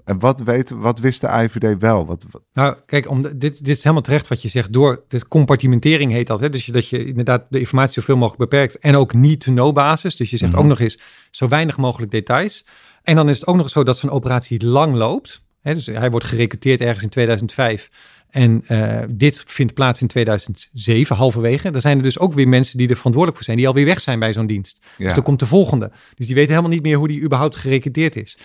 En 0.03 0.19
wat, 0.19 0.39
weet, 0.39 0.69
wat 0.69 0.99
wist 0.99 1.21
de 1.21 1.27
IVD 1.27 1.79
wel? 1.79 2.05
Wat, 2.05 2.25
Nou, 2.53 2.75
kijk, 2.85 3.09
om, 3.09 3.21
dit, 3.21 3.39
dit 3.39 3.67
is 3.67 3.83
helemaal 3.83 4.03
terecht 4.03 4.27
wat 4.27 4.41
je 4.41 4.47
zegt. 4.47 4.73
Door 4.73 5.03
de 5.07 5.27
compartimentering 5.27 6.11
heet 6.11 6.27
dat. 6.27 6.39
Hè? 6.39 6.49
Dus 6.49 6.65
dat 6.65 6.87
je 6.87 7.05
inderdaad 7.05 7.45
de 7.49 7.59
informatie 7.59 7.93
zoveel 7.93 8.15
mogelijk 8.15 8.49
beperkt. 8.49 8.79
En 8.79 8.95
ook 8.95 9.13
niet 9.13 9.39
to 9.39 9.51
know 9.51 9.73
basis. 9.73 10.15
Dus 10.15 10.29
je 10.29 10.37
zegt 10.37 10.51
mhm. 10.51 10.61
ook 10.61 10.67
nog 10.67 10.79
eens 10.79 10.99
zo 11.31 11.47
weinig 11.47 11.77
mogelijk 11.77 12.11
details. 12.11 12.65
En 13.03 13.15
dan 13.15 13.29
is 13.29 13.39
het 13.39 13.47
ook 13.47 13.55
nog 13.55 13.69
zo 13.69 13.83
dat 13.83 13.97
zo'n 13.97 14.09
operatie 14.09 14.65
lang 14.65 14.95
loopt. 14.95 15.43
Hè? 15.61 15.73
Dus 15.73 15.85
hij 15.85 16.11
wordt 16.11 16.25
gerecruiteerd 16.25 16.81
ergens 16.81 17.03
in 17.03 17.09
2005. 17.09 17.89
En 18.33 18.63
uh, 18.67 18.99
dit 19.09 19.43
vindt 19.47 19.73
plaats 19.73 20.01
in 20.01 20.07
2007, 20.07 21.15
halverwege. 21.15 21.71
Er 21.71 21.81
zijn 21.81 21.97
er 21.97 22.03
dus 22.03 22.19
ook 22.19 22.33
weer 22.33 22.47
mensen 22.47 22.77
die 22.77 22.89
er 22.89 22.95
verantwoordelijk 22.95 23.37
voor 23.37 23.45
zijn, 23.45 23.57
die 23.57 23.67
alweer 23.67 23.85
weg 23.85 24.01
zijn 24.01 24.19
bij 24.19 24.33
zo'n 24.33 24.47
dienst. 24.47 24.79
Dus 24.79 24.89
ja. 24.97 25.05
Dus 25.05 25.13
dan 25.13 25.23
komt 25.23 25.39
de 25.39 25.45
volgende. 25.45 25.91
Dus 26.15 26.25
die 26.25 26.35
weten 26.35 26.49
helemaal 26.49 26.71
niet 26.71 26.83
meer 26.83 26.97
hoe 26.97 27.07
die 27.07 27.21
überhaupt 27.21 27.55
gerecruiteerd 27.55 28.15
is. 28.15 28.37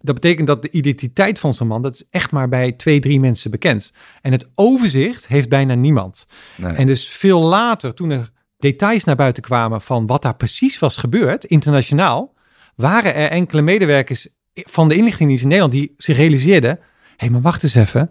Dat 0.00 0.14
betekent 0.14 0.46
dat 0.46 0.62
de 0.62 0.70
identiteit 0.70 1.38
van 1.38 1.54
zo'n 1.54 1.66
man, 1.66 1.82
dat 1.82 1.94
is 1.94 2.04
echt 2.10 2.30
maar 2.30 2.48
bij 2.48 2.72
twee, 2.72 3.00
drie 3.00 3.20
mensen 3.20 3.50
bekend. 3.50 3.92
En 4.22 4.32
het 4.32 4.48
overzicht 4.54 5.26
heeft 5.26 5.48
bijna 5.48 5.74
niemand. 5.74 6.26
Nee. 6.56 6.72
En 6.72 6.86
dus 6.86 7.08
veel 7.08 7.40
later, 7.40 7.94
toen 7.94 8.10
er 8.10 8.30
details 8.58 9.04
naar 9.04 9.16
buiten 9.16 9.42
kwamen 9.42 9.80
van 9.80 10.06
wat 10.06 10.22
daar 10.22 10.36
precies 10.36 10.78
was 10.78 10.96
gebeurd, 10.96 11.44
internationaal, 11.44 12.34
waren 12.76 13.14
er 13.14 13.30
enkele 13.30 13.62
medewerkers 13.62 14.28
van 14.54 14.88
de 14.88 14.94
inlichtingendienst 14.94 15.42
in 15.42 15.48
Nederland 15.48 15.74
die 15.74 15.94
zich 15.96 16.16
realiseerden, 16.16 16.70
hé, 16.70 16.76
hey, 17.16 17.30
maar 17.30 17.40
wacht 17.40 17.62
eens 17.62 17.74
even. 17.74 18.10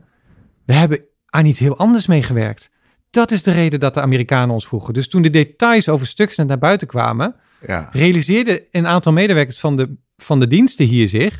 We 0.66 0.74
hebben 0.74 1.08
aan 1.30 1.46
iets 1.46 1.60
heel 1.60 1.78
anders 1.78 2.08
meegewerkt. 2.08 2.70
Dat 3.10 3.32
is 3.32 3.44
de 3.44 3.52
reden 3.52 3.80
dat 3.80 3.94
de 3.94 4.02
Amerikanen 4.02 4.54
ons 4.54 4.68
vroegen. 4.68 4.94
Dus 4.94 5.08
toen 5.08 5.22
de 5.22 5.30
details 5.30 5.90
over 5.90 6.08
Stuxnet 6.08 6.48
naar 6.48 6.58
buiten 6.58 6.88
kwamen, 6.88 7.36
ja. 7.68 7.90
realiseerden 7.92 8.62
een 8.72 8.88
aantal 8.88 9.12
medewerkers 9.12 9.60
van 9.60 9.78
de, 9.78 9.96
van 10.18 10.40
de 10.40 10.48
diensten 10.48 10.86
hier 10.86 11.08
zich: 11.08 11.34
hé, 11.34 11.40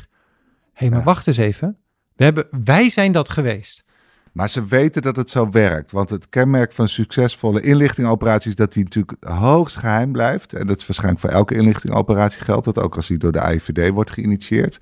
hey, 0.72 0.90
maar 0.90 1.02
wacht 1.02 1.26
eens 1.26 1.36
even. 1.36 1.76
We 2.16 2.24
hebben, 2.24 2.46
wij 2.64 2.90
zijn 2.90 3.12
dat 3.12 3.30
geweest. 3.30 3.84
Maar 4.32 4.48
ze 4.48 4.66
weten 4.66 5.02
dat 5.02 5.16
het 5.16 5.30
zo 5.30 5.50
werkt. 5.50 5.92
Want 5.92 6.10
het 6.10 6.28
kenmerk 6.28 6.72
van 6.72 6.88
succesvolle 6.88 7.60
inlichtingoperaties 7.60 8.50
is 8.50 8.56
dat 8.56 8.72
die 8.72 8.84
natuurlijk 8.84 9.16
hoogst 9.24 9.76
geheim 9.76 10.12
blijft. 10.12 10.52
En 10.52 10.66
dat 10.66 10.80
is 10.80 10.86
waarschijnlijk 10.86 11.20
voor 11.20 11.30
elke 11.30 11.54
inlichtingoperatie 11.54 12.42
geldt 12.42 12.64
dat, 12.64 12.78
ook 12.78 12.96
als 12.96 13.06
die 13.06 13.18
door 13.18 13.32
de 13.32 13.52
IVD 13.54 13.90
wordt 13.90 14.10
geïnitieerd. 14.10 14.78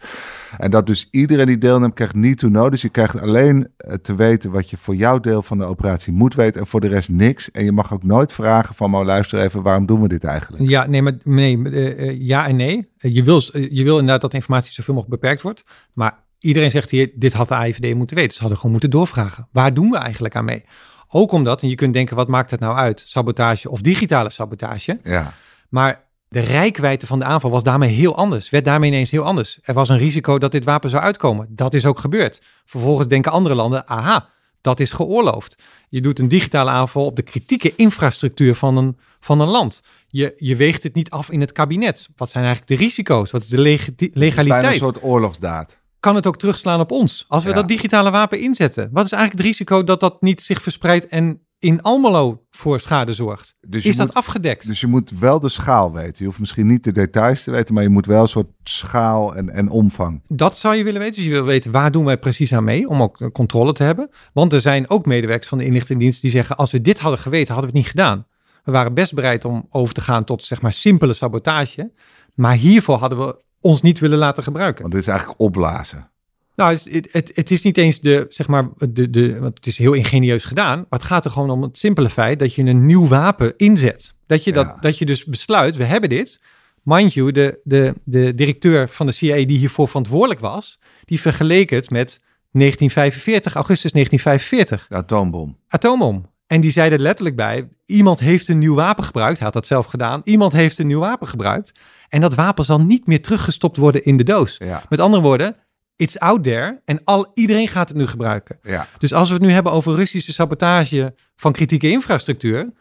En 0.59 0.71
dat 0.71 0.87
dus 0.87 1.09
iedereen 1.11 1.47
die 1.47 1.59
deelneemt 1.59 1.95
krijgt 1.95 2.15
niet 2.15 2.39
to 2.39 2.49
know. 2.49 2.71
Dus 2.71 2.83
je 2.83 2.89
krijgt 2.89 3.21
alleen 3.21 3.69
eh, 3.77 3.95
te 3.95 4.15
weten 4.15 4.51
wat 4.51 4.71
je 4.71 4.77
voor 4.77 4.95
jouw 4.95 5.19
deel 5.19 5.43
van 5.43 5.59
de 5.59 5.65
operatie 5.65 6.13
moet 6.13 6.35
weten 6.35 6.61
en 6.61 6.67
voor 6.67 6.81
de 6.81 6.89
rest 6.89 7.09
niks. 7.09 7.51
En 7.51 7.65
je 7.65 7.73
mag 7.73 7.93
ook 7.93 8.05
nooit 8.05 8.33
vragen 8.33 8.75
van, 8.75 8.91
maar 8.91 9.05
luister 9.05 9.41
even, 9.41 9.63
waarom 9.63 9.87
doen 9.87 10.03
we 10.03 10.09
dit 10.09 10.25
eigenlijk? 10.25 10.69
Ja, 10.69 10.87
nee, 10.87 11.03
maar 11.03 11.17
nee, 11.25 11.57
uh, 11.57 12.21
ja 12.21 12.49
en 12.49 12.57
nee. 12.57 12.89
Je 12.97 13.23
wil, 13.23 13.43
je 13.53 13.85
wil 13.85 13.99
inderdaad 13.99 14.21
dat 14.21 14.35
informatie 14.35 14.73
zoveel 14.73 14.95
mogelijk 14.95 15.21
beperkt 15.21 15.43
wordt. 15.43 15.65
Maar 15.93 16.27
iedereen 16.39 16.71
zegt 16.71 16.91
hier, 16.91 17.11
dit 17.15 17.33
had 17.33 17.49
de 17.49 17.55
AIVD 17.55 17.95
moeten 17.95 18.17
weten. 18.17 18.33
Ze 18.33 18.39
hadden 18.39 18.57
gewoon 18.57 18.73
moeten 18.73 18.91
doorvragen. 18.91 19.49
Waar 19.53 19.75
doen 19.75 19.91
we 19.91 19.97
eigenlijk 19.97 20.37
aan 20.37 20.45
mee? 20.45 20.65
Ook 21.09 21.33
omdat, 21.33 21.63
en 21.63 21.69
je 21.69 21.75
kunt 21.75 21.93
denken, 21.93 22.17
wat 22.17 22.29
maakt 22.29 22.51
het 22.51 22.61
nou 22.61 22.77
uit? 22.77 23.03
Sabotage 23.07 23.71
of 23.71 23.81
digitale 23.81 24.31
sabotage? 24.31 24.99
Ja. 25.03 25.35
Maar 25.69 26.05
de 26.29 26.41
rijkwijde 26.41 27.07
van 27.07 27.19
de 27.19 27.25
aanval 27.25 27.51
was 27.51 27.63
daarmee 27.63 27.91
heel 27.91 28.17
anders. 28.17 28.51
Werd 28.51 28.65
daarmee 28.65 28.91
ineens 28.91 29.11
heel 29.11 29.25
anders. 29.25 29.59
Er 29.63 29.75
was 29.75 29.89
een 29.89 29.99
risico 29.99 30.39
dat 30.39 30.53
dit 30.53 30.65
wapen 30.65 30.91
zou 30.91 31.03
uitkomen. 31.03 31.47
Dat 31.51 31.75
is 31.75 31.87
ook 31.87 31.99
gebeurd. 31.99 32.43
Vervolgens 32.65 33.09
denken 33.09 33.33
andere 33.33 33.55
landen, 33.55 33.89
aha, 33.89 34.29
dat 34.61 34.81
is 34.81 34.93
geoorloofd. 34.93 35.63
Je 35.89 36.01
doet 36.01 36.19
een 36.19 36.29
digitale 36.29 36.71
aanval 36.71 37.05
op 37.05 37.17
de 37.17 37.23
kritieke 37.23 37.73
infrastructuur 37.77 38.55
van 38.55 38.77
een, 38.77 38.99
van 39.21 39.41
een 39.41 39.49
land. 39.49 39.83
Je, 40.09 40.35
je 40.37 40.57
weegt 40.57 40.83
het 40.83 40.95
niet 40.95 41.11
af 41.11 41.31
in 41.31 41.41
het 41.41 41.53
kabinet. 41.53 42.09
Wat 42.17 42.31
zijn 42.31 42.45
eigenlijk 42.45 42.79
de 42.79 42.85
risico's? 42.85 43.31
Wat 43.31 43.43
is 43.43 43.49
de 43.49 43.59
legaliteit? 43.59 44.37
Het 44.37 44.39
is 44.39 44.45
bijna 44.45 44.69
een 44.69 44.75
soort 44.75 45.03
oorlogsdaad 45.03 45.79
kan 46.01 46.15
het 46.15 46.27
ook 46.27 46.39
terugslaan 46.39 46.81
op 46.81 46.91
ons. 46.91 47.25
Als 47.29 47.45
we 47.45 47.53
dat 47.53 47.69
digitale 47.69 48.11
wapen 48.11 48.41
inzetten. 48.41 48.89
Wat 48.93 49.05
is 49.05 49.13
eigenlijk 49.13 49.43
het 49.43 49.53
risico 49.53 49.85
dat 49.85 50.01
dat 50.01 50.23
niet 50.23 50.41
zich 50.41 50.63
verspreidt 50.63 51.07
en 51.07 51.43
in 51.59 51.83
Almelo 51.83 52.45
voor 52.51 52.81
schade 52.81 53.13
zorgt? 53.13 53.55
Dus 53.69 53.85
is 53.85 53.97
dat 53.97 54.15
afgedekt? 54.15 54.67
Dus 54.67 54.81
je 54.81 54.87
moet 54.87 55.19
wel 55.19 55.41
de 55.41 55.49
schaal 55.49 55.93
weten. 55.93 56.15
Je 56.19 56.25
hoeft 56.25 56.39
misschien 56.39 56.67
niet 56.67 56.85
de 56.85 56.93
details 56.93 57.43
te 57.45 57.51
weten, 57.51 57.75
maar 57.75 57.83
je 57.83 57.89
moet 57.89 58.07
wel 58.07 58.21
een 58.21 58.29
soort 58.29 58.51
schaal 58.63 59.35
en, 59.35 59.51
en 59.51 59.69
omvang. 59.69 60.23
Dat 60.27 60.57
zou 60.57 60.75
je 60.75 60.85
willen 60.85 61.01
weten. 61.01 61.15
Dus 61.15 61.25
je 61.25 61.31
wil 61.31 61.45
weten 61.45 61.71
waar 61.71 61.91
doen 61.91 62.05
wij 62.05 62.19
precies 62.19 62.53
aan 62.53 62.65
mee, 62.65 62.89
om 62.89 63.03
ook 63.03 63.33
controle 63.33 63.73
te 63.73 63.83
hebben. 63.83 64.11
Want 64.33 64.53
er 64.53 64.61
zijn 64.61 64.91
ook 64.91 65.07
medewerkers 65.07 65.49
van 65.49 65.59
de 65.59 65.65
inlichtingendienst 65.65 66.21
die 66.21 66.31
zeggen, 66.31 66.57
als 66.57 66.71
we 66.71 66.81
dit 66.81 66.99
hadden 66.99 67.21
geweten, 67.21 67.55
hadden 67.55 67.73
we 67.73 67.79
het 67.79 67.87
niet 67.87 67.97
gedaan. 67.97 68.27
We 68.65 68.73
waren 68.73 68.95
best 68.95 69.15
bereid 69.15 69.45
om 69.45 69.67
over 69.71 69.95
te 69.95 70.01
gaan 70.01 70.25
tot 70.25 70.45
zeg 70.45 70.61
maar 70.61 70.73
simpele 70.73 71.13
sabotage. 71.13 71.93
Maar 72.35 72.55
hiervoor 72.55 72.99
hadden 72.99 73.19
we 73.19 73.43
ons 73.61 73.81
niet 73.81 73.99
willen 73.99 74.19
laten 74.19 74.43
gebruiken. 74.43 74.83
Want 74.83 74.95
dit 74.95 75.03
is 75.03 75.09
eigenlijk 75.09 75.41
opblazen. 75.41 76.11
Nou, 76.57 76.73
het, 76.73 77.09
het, 77.13 77.31
het, 77.35 77.51
is 77.51 77.63
niet 77.63 77.77
eens 77.77 78.01
de, 78.01 78.27
zeg 78.29 78.47
maar, 78.47 78.69
de, 78.89 79.11
de, 79.11 79.39
want 79.39 79.57
het 79.57 79.67
is 79.67 79.79
heel 79.79 79.93
ingenieus 79.93 80.45
gedaan, 80.45 80.77
maar 80.79 80.99
het 80.99 81.03
gaat 81.03 81.25
er 81.25 81.31
gewoon 81.31 81.51
om 81.51 81.63
het 81.63 81.79
simpele 81.79 82.11
feit 82.11 82.39
dat 82.39 82.55
je 82.55 82.63
een 82.63 82.87
nieuw 82.87 83.09
wapen 83.09 83.55
inzet. 83.57 84.15
Dat 84.27 84.45
je, 84.45 84.53
dat, 84.53 84.83
dat 84.83 84.99
je 84.99 85.07
dus 85.07 85.25
besluit, 85.25 85.77
we 85.77 85.85
hebben 85.85 86.09
dit. 86.09 86.41
Mind 86.83 87.15
you, 87.15 87.33
de, 87.33 87.61
de, 87.65 87.95
de 88.05 88.35
directeur 88.35 88.89
van 88.89 89.07
de 89.07 89.13
CIA 89.13 89.35
die 89.35 89.59
hiervoor 89.59 89.89
verantwoordelijk 89.89 90.41
was, 90.41 90.79
die 91.05 91.21
vergeleek 91.21 91.71
het 91.71 91.91
met 91.91 92.21
1945, 92.53 93.55
augustus 93.55 93.93
1945. 93.93 94.87
De 94.89 94.97
atoombom. 94.97 95.57
Atoombom. 95.69 96.31
En 96.47 96.61
die 96.61 96.71
zeiden 96.71 97.01
letterlijk 97.01 97.37
bij, 97.37 97.69
iemand 97.87 98.21
heeft 98.21 98.49
een 98.49 98.59
nieuw 98.59 98.75
wapen 98.75 99.05
gebruikt. 99.05 99.37
Hij 99.37 99.45
had 99.45 99.55
dat 99.55 99.67
zelf 99.67 99.87
gedaan. 99.87 100.21
Iemand 100.25 100.53
heeft 100.53 100.79
een 100.79 100.87
nieuw 100.87 101.01
wapen 101.01 101.29
gebruikt. 101.29 101.73
En 102.09 102.21
dat 102.21 102.35
wapen 102.35 102.65
zal 102.65 102.81
niet 102.81 103.07
meer 103.07 103.23
teruggestopt 103.23 103.77
worden 103.77 104.05
in 104.05 104.17
de 104.17 104.25
doos. 104.25 104.61
Met 104.89 105.01
andere 105.01 105.23
woorden, 105.23 105.57
it's 105.97 106.19
out 106.19 106.43
there 106.43 106.81
en 106.85 107.01
al, 107.05 107.31
iedereen 107.35 107.69
gaat 107.69 107.89
het 107.89 107.97
nu 107.97 108.07
gebruiken. 108.07 108.59
Ja. 108.63 108.87
Dus 108.99 109.13
als 109.13 109.29
we 109.29 109.35
het 109.35 109.43
nu 109.43 109.51
hebben 109.51 109.73
over 109.73 109.95
Russische 109.95 110.33
sabotage 110.33 111.15
van 111.37 111.53
kritieke 111.53 111.91
infrastructuur, 111.91 112.73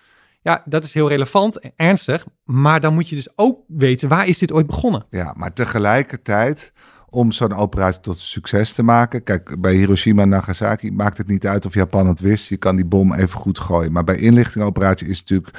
ja, 0.41 0.63
dat 0.65 0.83
is 0.83 0.93
heel 0.93 1.09
relevant 1.09 1.59
en 1.59 1.71
ernstig, 1.75 2.25
maar 2.43 2.81
dan 2.81 2.93
moet 2.93 3.09
je 3.09 3.15
dus 3.15 3.27
ook 3.35 3.59
weten 3.67 4.09
waar 4.09 4.27
is 4.27 4.37
dit 4.37 4.51
ooit 4.51 4.67
begonnen. 4.67 5.05
Ja, 5.09 5.33
maar 5.37 5.53
tegelijkertijd 5.53 6.71
om 7.09 7.31
zo'n 7.31 7.53
operatie 7.53 8.01
tot 8.01 8.19
succes 8.19 8.71
te 8.73 8.83
maken. 8.83 9.23
Kijk, 9.23 9.61
bij 9.61 9.73
Hiroshima 9.73 10.21
en 10.21 10.29
Nagasaki 10.29 10.91
maakt 10.91 11.17
het 11.17 11.27
niet 11.27 11.47
uit 11.47 11.65
of 11.65 11.73
Japan 11.73 12.07
het 12.07 12.19
wist. 12.19 12.49
Je 12.49 12.57
kan 12.57 12.75
die 12.75 12.85
bom 12.85 13.13
even 13.13 13.39
goed 13.39 13.59
gooien. 13.59 13.91
Maar 13.91 14.03
bij 14.03 14.15
inlichtingoperatie 14.15 15.07
is 15.07 15.19
het 15.19 15.29
natuurlijk 15.29 15.57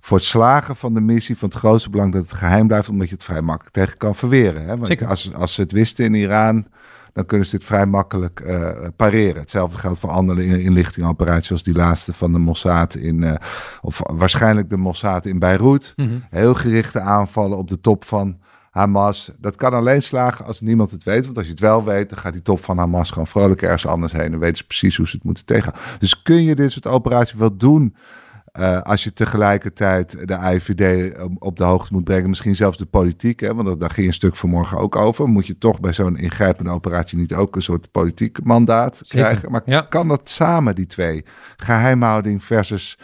voor 0.00 0.16
het 0.16 0.26
slagen 0.26 0.76
van 0.76 0.94
de 0.94 1.00
missie 1.00 1.38
van 1.38 1.48
het 1.48 1.58
grootste 1.58 1.90
belang 1.90 2.12
dat 2.12 2.22
het 2.22 2.32
geheim 2.32 2.66
blijft, 2.66 2.88
omdat 2.88 3.08
je 3.08 3.14
het 3.14 3.24
vrij 3.24 3.42
makkelijk 3.42 3.74
tegen 3.74 3.98
kan 3.98 4.14
verweren. 4.14 4.62
Hè? 4.62 4.76
Want 4.76 4.86
Zeker. 4.86 5.06
Als, 5.06 5.34
als 5.34 5.54
ze 5.54 5.60
het 5.60 5.72
wisten 5.72 6.04
in 6.04 6.14
Iran, 6.14 6.66
dan 7.12 7.26
kunnen 7.26 7.46
ze 7.46 7.56
dit 7.56 7.66
vrij 7.66 7.86
makkelijk 7.86 8.40
uh, 8.46 8.70
pareren. 8.96 9.40
Hetzelfde 9.40 9.78
geldt 9.78 9.98
voor 9.98 10.10
andere 10.10 10.62
inlichtingoperaties, 10.62 11.46
zoals 11.46 11.62
die 11.62 11.74
laatste 11.74 12.12
van 12.12 12.32
de 12.32 12.38
Mossad 12.38 12.94
in, 12.94 13.22
uh, 13.22 13.34
of 13.80 14.00
waarschijnlijk 14.04 14.70
de 14.70 14.76
Mossad 14.76 15.26
in 15.26 15.38
Beirut. 15.38 15.92
Mhm. 15.96 16.18
Heel 16.30 16.54
gerichte 16.54 17.00
aanvallen 17.00 17.58
op 17.58 17.68
de 17.68 17.80
top 17.80 18.04
van 18.04 18.38
Hamas. 18.70 19.30
Dat 19.38 19.56
kan 19.56 19.72
alleen 19.72 20.02
slagen 20.02 20.44
als 20.44 20.60
niemand 20.60 20.90
het 20.90 21.02
weet. 21.02 21.24
Want 21.24 21.36
als 21.36 21.46
je 21.46 21.52
het 21.52 21.60
wel 21.60 21.84
weet, 21.84 22.08
dan 22.08 22.18
gaat 22.18 22.32
die 22.32 22.42
top 22.42 22.64
van 22.64 22.78
Hamas 22.78 23.10
gewoon 23.10 23.26
vrolijk 23.26 23.62
ergens 23.62 23.86
anders 23.86 24.12
heen. 24.12 24.32
En 24.32 24.38
weten 24.38 24.56
ze 24.56 24.64
precies 24.64 24.96
hoe 24.96 25.08
ze 25.08 25.16
het 25.16 25.24
moeten 25.24 25.44
tegen. 25.44 25.72
Dus 25.98 26.22
kun 26.22 26.42
je 26.42 26.54
dit 26.54 26.72
soort 26.72 26.86
operaties 26.86 27.34
wel 27.34 27.56
doen. 27.56 27.94
Uh, 28.58 28.80
als 28.80 29.04
je 29.04 29.12
tegelijkertijd 29.12 30.28
de 30.28 30.38
IVD 30.54 31.14
op 31.38 31.56
de 31.56 31.64
hoogte 31.64 31.92
moet 31.92 32.04
brengen, 32.04 32.28
misschien 32.28 32.56
zelfs 32.56 32.78
de 32.78 32.86
politiek, 32.86 33.40
hè, 33.40 33.54
want 33.54 33.80
daar 33.80 33.90
ging 33.90 34.06
een 34.06 34.12
stuk 34.12 34.36
vanmorgen 34.36 34.78
ook 34.78 34.96
over. 34.96 35.28
Moet 35.28 35.46
je 35.46 35.58
toch 35.58 35.80
bij 35.80 35.92
zo'n 35.92 36.16
ingrijpende 36.16 36.70
operatie 36.70 37.18
niet 37.18 37.34
ook 37.34 37.56
een 37.56 37.62
soort 37.62 37.90
politiek 37.90 38.44
mandaat 38.44 39.00
Zeker. 39.02 39.26
krijgen? 39.26 39.50
Maar 39.50 39.62
Ja. 39.64 39.80
kan 39.80 40.08
dat 40.08 40.28
samen, 40.28 40.74
die 40.74 40.86
twee? 40.86 41.24
Geheimhouding 41.56 42.44
versus 42.44 42.98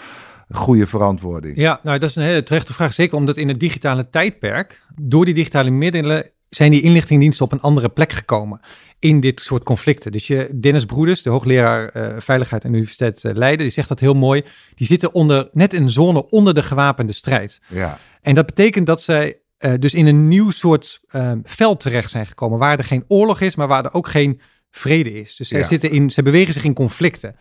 goede 0.50 0.86
verantwoording. 0.86 1.56
Ja, 1.56 1.80
nou 1.82 1.98
dat 1.98 2.08
is 2.08 2.16
een 2.16 2.22
hele 2.22 2.42
terechte 2.42 2.72
vraag. 2.72 2.92
Zeker 2.92 3.16
omdat 3.16 3.36
in 3.36 3.48
het 3.48 3.60
digitale 3.60 4.10
tijdperk, 4.10 4.82
door 4.94 5.24
die 5.24 5.34
digitale 5.34 5.70
middelen, 5.70 6.30
zijn 6.54 6.70
die 6.70 6.82
inlichtingendiensten 6.82 7.44
op 7.44 7.52
een 7.52 7.60
andere 7.60 7.88
plek 7.88 8.12
gekomen 8.12 8.60
in 8.98 9.20
dit 9.20 9.40
soort 9.40 9.62
conflicten. 9.62 10.12
Dus 10.12 10.26
je, 10.26 10.48
Dennis 10.60 10.84
Broeders, 10.84 11.22
de 11.22 11.30
hoogleraar 11.30 11.88
eh, 11.88 12.20
Veiligheid 12.20 12.64
aan 12.64 12.70
de 12.70 12.76
Universiteit 12.76 13.24
eh, 13.24 13.34
Leiden, 13.34 13.64
die 13.64 13.74
zegt 13.74 13.88
dat 13.88 14.00
heel 14.00 14.14
mooi. 14.14 14.42
Die 14.74 14.86
zitten 14.86 15.14
onder, 15.14 15.48
net 15.52 15.72
een 15.72 15.90
zone 15.90 16.28
onder 16.30 16.54
de 16.54 16.62
gewapende 16.62 17.12
strijd. 17.12 17.60
Ja, 17.68 17.98
En 18.22 18.34
dat 18.34 18.46
betekent 18.46 18.86
dat 18.86 19.02
zij 19.02 19.38
eh, 19.58 19.72
dus 19.78 19.94
in 19.94 20.06
een 20.06 20.28
nieuw 20.28 20.50
soort 20.50 21.00
eh, 21.08 21.32
veld 21.44 21.80
terecht 21.80 22.10
zijn 22.10 22.26
gekomen, 22.26 22.58
waar 22.58 22.78
er 22.78 22.84
geen 22.84 23.04
oorlog 23.08 23.40
is, 23.40 23.54
maar 23.54 23.68
waar 23.68 23.84
er 23.84 23.92
ook 23.94 24.08
geen 24.08 24.40
vrede 24.70 25.12
is. 25.12 25.36
Dus 25.36 25.48
zij 25.48 25.58
Ja. 25.58 25.66
zitten 25.66 25.90
in, 25.90 26.10
zij 26.10 26.22
bewegen 26.22 26.52
zich 26.52 26.64
in 26.64 26.74
conflicten. 26.74 27.36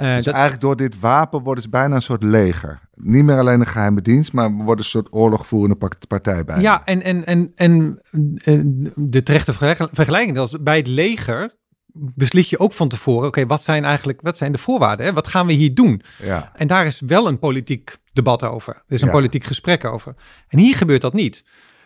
Eh, 0.00 0.14
dus 0.14 0.24
dat- 0.24 0.34
eigenlijk 0.34 0.62
door 0.62 0.76
dit 0.76 1.00
wapen 1.00 1.42
worden 1.42 1.62
ze 1.62 1.68
bijna 1.70 1.94
een 1.94 2.02
soort 2.02 2.22
leger. 2.22 2.80
Niet 2.94 3.24
meer 3.24 3.38
alleen 3.38 3.60
een 3.60 3.66
geheime 3.66 4.02
dienst, 4.02 4.32
maar 4.32 4.50
worden 4.52 4.78
een 4.78 4.90
soort 4.90 5.08
oorlogvoerende 5.10 5.88
partij 6.08 6.44
bij. 6.44 6.60
Ja, 6.60 6.84
en, 6.84 7.02
en, 7.02 7.24
en, 7.24 7.54
en 7.54 8.92
de 8.96 9.22
terechte 9.22 9.52
vergelijk- 9.52 9.90
vergelijking, 9.92 10.36
dat 10.36 10.46
is 10.52 10.62
bij 10.62 10.76
het 10.76 10.86
leger 10.86 11.58
beslis 11.94 12.50
je 12.50 12.58
ook 12.58 12.72
van 12.72 12.88
tevoren, 12.88 13.28
oké, 13.28 13.46
wat 13.46 13.62
zijn 13.62 13.84
eigenlijk, 13.84 14.20
wat 14.22 14.36
zijn 14.36 14.52
de 14.52 14.58
voorwaarden? 14.58 15.06
Hè? 15.06 15.12
Wat 15.12 15.28
gaan 15.28 15.46
we 15.46 15.52
hier 15.52 15.74
doen? 15.74 16.02
ja. 16.22 16.50
En 16.54 16.66
daar 16.66 16.86
is 16.86 17.00
wel 17.06 17.28
een 17.28 17.38
politiek 17.38 17.96
debat 18.12 18.44
over. 18.44 18.74
Er 18.74 18.82
is 18.94 19.00
een 19.00 19.06
Ja. 19.06 19.12
politiek 19.12 19.44
gesprek 19.44 19.84
over. 19.84 20.14
En 20.48 20.58
hier 20.58 20.74
gebeurt 20.76 21.00
dat 21.00 21.12
niet. 21.12 21.44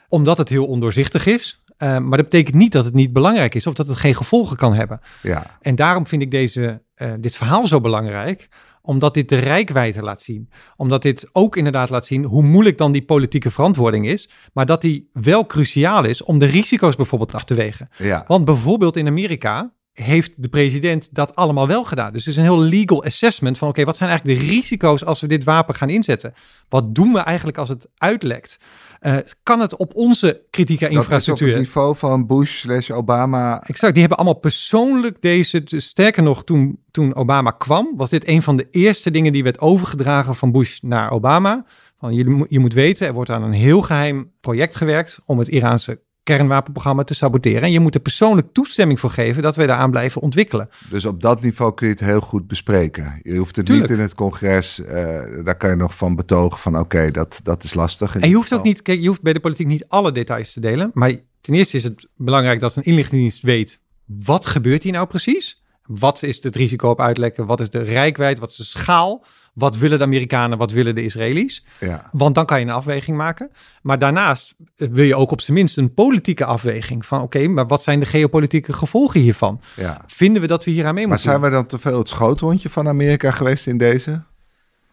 Omdat 0.09 0.39
het 0.39 0.49
heel 0.49 0.67
ondoorzichtig 0.67 1.27
is. 1.27 1.63
eh, 1.77 1.89
maar 1.99 2.19
dat 2.19 2.29
betekent 2.29 2.57
niet 2.57 2.73
dat 2.73 2.85
het 2.85 2.95
niet 2.95 3.13
belangrijk 3.13 3.55
is 3.55 3.67
of 3.67 3.75
dat 3.75 3.89
het 3.89 3.97
geen 3.97 4.15
gevolgen 4.15 4.57
kan 4.57 4.75
hebben. 4.75 5.01
ja. 5.23 5.59
En 5.61 5.75
daarom 5.75 6.07
vind 6.07 6.23
ik 6.23 6.31
deze, 6.31 6.83
eh, 7.05 7.13
dit 7.19 7.37
verhaal 7.37 7.67
zo 7.67 7.81
belangrijk, 7.81 8.49
omdat 8.83 9.15
dit 9.15 9.29
de 9.29 9.37
rijkwijde 9.37 10.03
laat 10.03 10.23
zien. 10.23 10.51
Omdat 10.77 11.03
dit 11.03 11.29
ook 11.33 11.57
inderdaad 11.57 11.91
laat 11.91 12.07
zien 12.07 12.25
hoe 12.25 12.43
moeilijk 12.43 12.79
dan 12.79 12.93
die 12.93 13.05
politieke 13.05 13.51
verantwoording 13.51 14.07
is, 14.07 14.29
maar 14.53 14.67
dat 14.67 14.81
die 14.81 15.11
wel 15.13 15.47
cruciaal 15.47 16.05
is 16.05 16.23
om 16.23 16.39
de 16.39 16.47
risico's 16.47 16.97
bijvoorbeeld 16.97 17.35
af 17.35 17.45
te 17.45 17.55
wegen. 17.55 17.89
ja. 17.99 18.25
Want 18.27 18.45
bijvoorbeeld 18.45 18.97
in 18.97 19.07
Amerika 19.07 19.73
heeft 19.95 20.33
de 20.37 20.49
president 20.49 21.09
dat 21.15 21.35
allemaal 21.35 21.67
wel 21.67 21.85
gedaan. 21.85 22.13
Dus 22.13 22.21
het 22.25 22.31
is 22.31 22.37
een 22.37 22.47
heel 22.47 22.61
legal 22.63 23.05
assessment 23.05 23.59
van 23.59 23.69
oké, 23.69 23.85
wat 23.85 23.97
zijn 23.97 24.11
eigenlijk 24.11 24.41
de 24.41 24.47
risico's 24.47 25.05
als 25.05 25.21
we 25.21 25.27
dit 25.27 25.45
wapen 25.45 25.75
gaan 25.75 25.91
inzetten? 25.91 26.35
Wat 26.69 26.95
doen 26.95 27.13
we 27.13 27.19
eigenlijk 27.19 27.59
als 27.59 27.69
het 27.69 27.89
uitlekt? 27.97 28.57
Eh, 29.01 29.17
kan 29.43 29.61
het 29.61 29.77
op 29.77 29.95
onze 29.95 30.43
kritieke 30.51 30.83
Dat 30.85 30.93
is 30.93 30.97
op 30.99 31.03
infrastructuur? 31.05 31.49
het 31.49 31.59
niveau 31.59 31.97
van 31.97 32.27
Bush 32.27 32.59
slash 32.59 32.91
Obama. 32.91 33.61
Exact, 33.63 33.93
die 33.93 34.01
hebben 34.01 34.19
allemaal 34.19 34.41
persoonlijk 34.41 35.23
deze. 35.23 35.63
dus 35.63 35.87
Sterker 35.87 36.23
nog, 36.23 36.45
toen, 36.45 36.79
toen 36.91 37.15
Obama 37.15 37.51
kwam, 37.51 37.93
was 37.97 38.11
dit 38.11 38.29
een 38.29 38.43
van 38.43 38.57
de 38.57 38.67
eerste 38.71 39.11
dingen 39.11 39.33
die 39.33 39.43
werd 39.43 39.59
overgedragen 39.61 40.35
van 40.35 40.53
Bush 40.53 40.79
naar 40.81 41.11
Obama. 41.11 41.65
Van, 41.99 42.15
je, 42.15 42.29
moet- 42.31 42.47
je 42.51 42.59
moet 42.59 42.73
weten, 42.73 43.07
er 43.07 43.13
wordt 43.13 43.31
aan 43.31 43.43
een 43.43 43.53
heel 43.53 43.83
geheim 43.83 44.31
project 44.41 44.77
gewerkt 44.77 45.21
om 45.25 45.39
het 45.39 45.49
Iraanse 45.49 46.01
kernwapenprogramma 46.25 47.05
te 47.05 47.15
saboteren. 47.15 47.63
En 47.63 47.73
je 47.73 47.81
moet 47.81 47.95
er 47.95 48.01
persoonlijk 48.01 48.53
toestemming 48.53 49.01
voor 49.01 49.11
geven 49.11 49.43
dat 49.43 49.57
we 49.57 49.67
daaraan 49.67 49.91
blijven 49.91 50.23
ontwikkelen. 50.23 50.69
Dus 50.91 51.05
op 51.05 51.21
dat 51.21 51.43
niveau 51.43 51.75
kun 51.75 51.87
je 51.87 51.93
het 51.93 52.03
heel 52.03 52.21
goed 52.21 52.47
bespreken. 52.47 53.21
Je 53.23 53.37
hoeft 53.37 53.57
het 53.57 53.67
Tuurlijk. 53.67 53.89
niet 53.89 53.99
in 53.99 54.05
het 54.05 54.15
congres. 54.15 54.81
eh, 54.85 55.23
daar 55.45 55.57
kan 55.57 55.71
je 55.71 55.77
nog 55.77 55.97
van 55.97 56.17
betogen 56.17 56.61
van 56.61 56.79
oké, 56.79 57.11
dat, 57.11 57.41
dat 57.43 57.65
is 57.65 57.75
lastig. 57.75 58.17
En 58.17 58.29
je 58.29 58.35
hoeft 58.35 58.53
ook 58.55 58.65
niet, 58.65 58.83
kijk, 58.83 59.01
je 59.01 59.09
hoeft 59.09 59.23
bij 59.23 59.33
de 59.33 59.41
politiek 59.41 59.67
niet 59.67 59.85
alle 59.89 60.13
details 60.13 60.53
te 60.53 60.61
delen. 60.61 60.91
Maar 60.95 61.13
ten 61.41 61.55
eerste 61.55 61.77
is 61.77 61.85
het 61.85 62.09
belangrijk 62.17 62.61
dat 62.61 62.77
een 62.77 62.83
inlichtingendienst 62.83 63.43
weet, 63.43 63.81
wat 64.05 64.47
gebeurt 64.47 64.83
hier 64.83 64.93
nou 64.93 65.07
precies? 65.07 65.63
Wat 65.87 66.23
is 66.23 66.43
het 66.43 66.57
risico 66.57 66.89
op 66.91 67.01
uitlekken? 67.01 67.47
Wat 67.47 67.61
is 67.61 67.71
de 67.71 67.83
rijkwijd? 67.83 68.39
Wat 68.39 68.51
is 68.51 68.57
de 68.57 68.65
schaal? 68.65 69.25
Wat 69.55 69.77
willen 69.77 69.99
de 69.99 70.05
Amerikanen? 70.05 70.59
Wat 70.59 70.73
willen 70.73 70.95
de 70.95 71.03
Israëli's? 71.05 71.65
Ja, 71.81 72.09
Want 72.13 72.35
dan 72.35 72.47
kan 72.47 72.61
je 72.61 72.67
een 72.67 72.73
afweging 72.73 73.17
maken. 73.17 73.51
Maar 73.83 73.99
daarnaast 73.99 74.55
eh, 74.77 74.89
wil 74.91 75.05
je 75.05 75.17
ook 75.17 75.31
op 75.31 75.41
zijn 75.41 75.57
minst 75.57 75.77
een 75.77 75.95
politieke 75.95 76.45
afweging. 76.45 77.07
Van 77.07 77.21
oké, 77.21 77.47
maar 77.49 77.67
wat 77.67 77.83
zijn 77.83 78.01
de 78.01 78.07
geopolitieke 78.07 78.73
gevolgen 78.73 79.21
hiervan? 79.21 79.61
ja. 79.77 80.05
Vinden 80.07 80.43
we 80.43 80.49
dat 80.49 80.65
we 80.65 80.71
hier 80.71 80.87
aan 80.87 80.95
mee 80.95 81.07
Maar 81.07 81.13
moeten 81.13 81.31
zijn 81.31 81.43
we 81.43 81.51
dan 81.51 81.67
te 81.67 81.79
veel 81.79 81.99
het 81.99 82.09
schoothondje 82.09 82.69
van 82.69 82.89
Amerika 82.89 83.31
geweest 83.31 83.67
in 83.67 83.79
deze? 83.79 84.23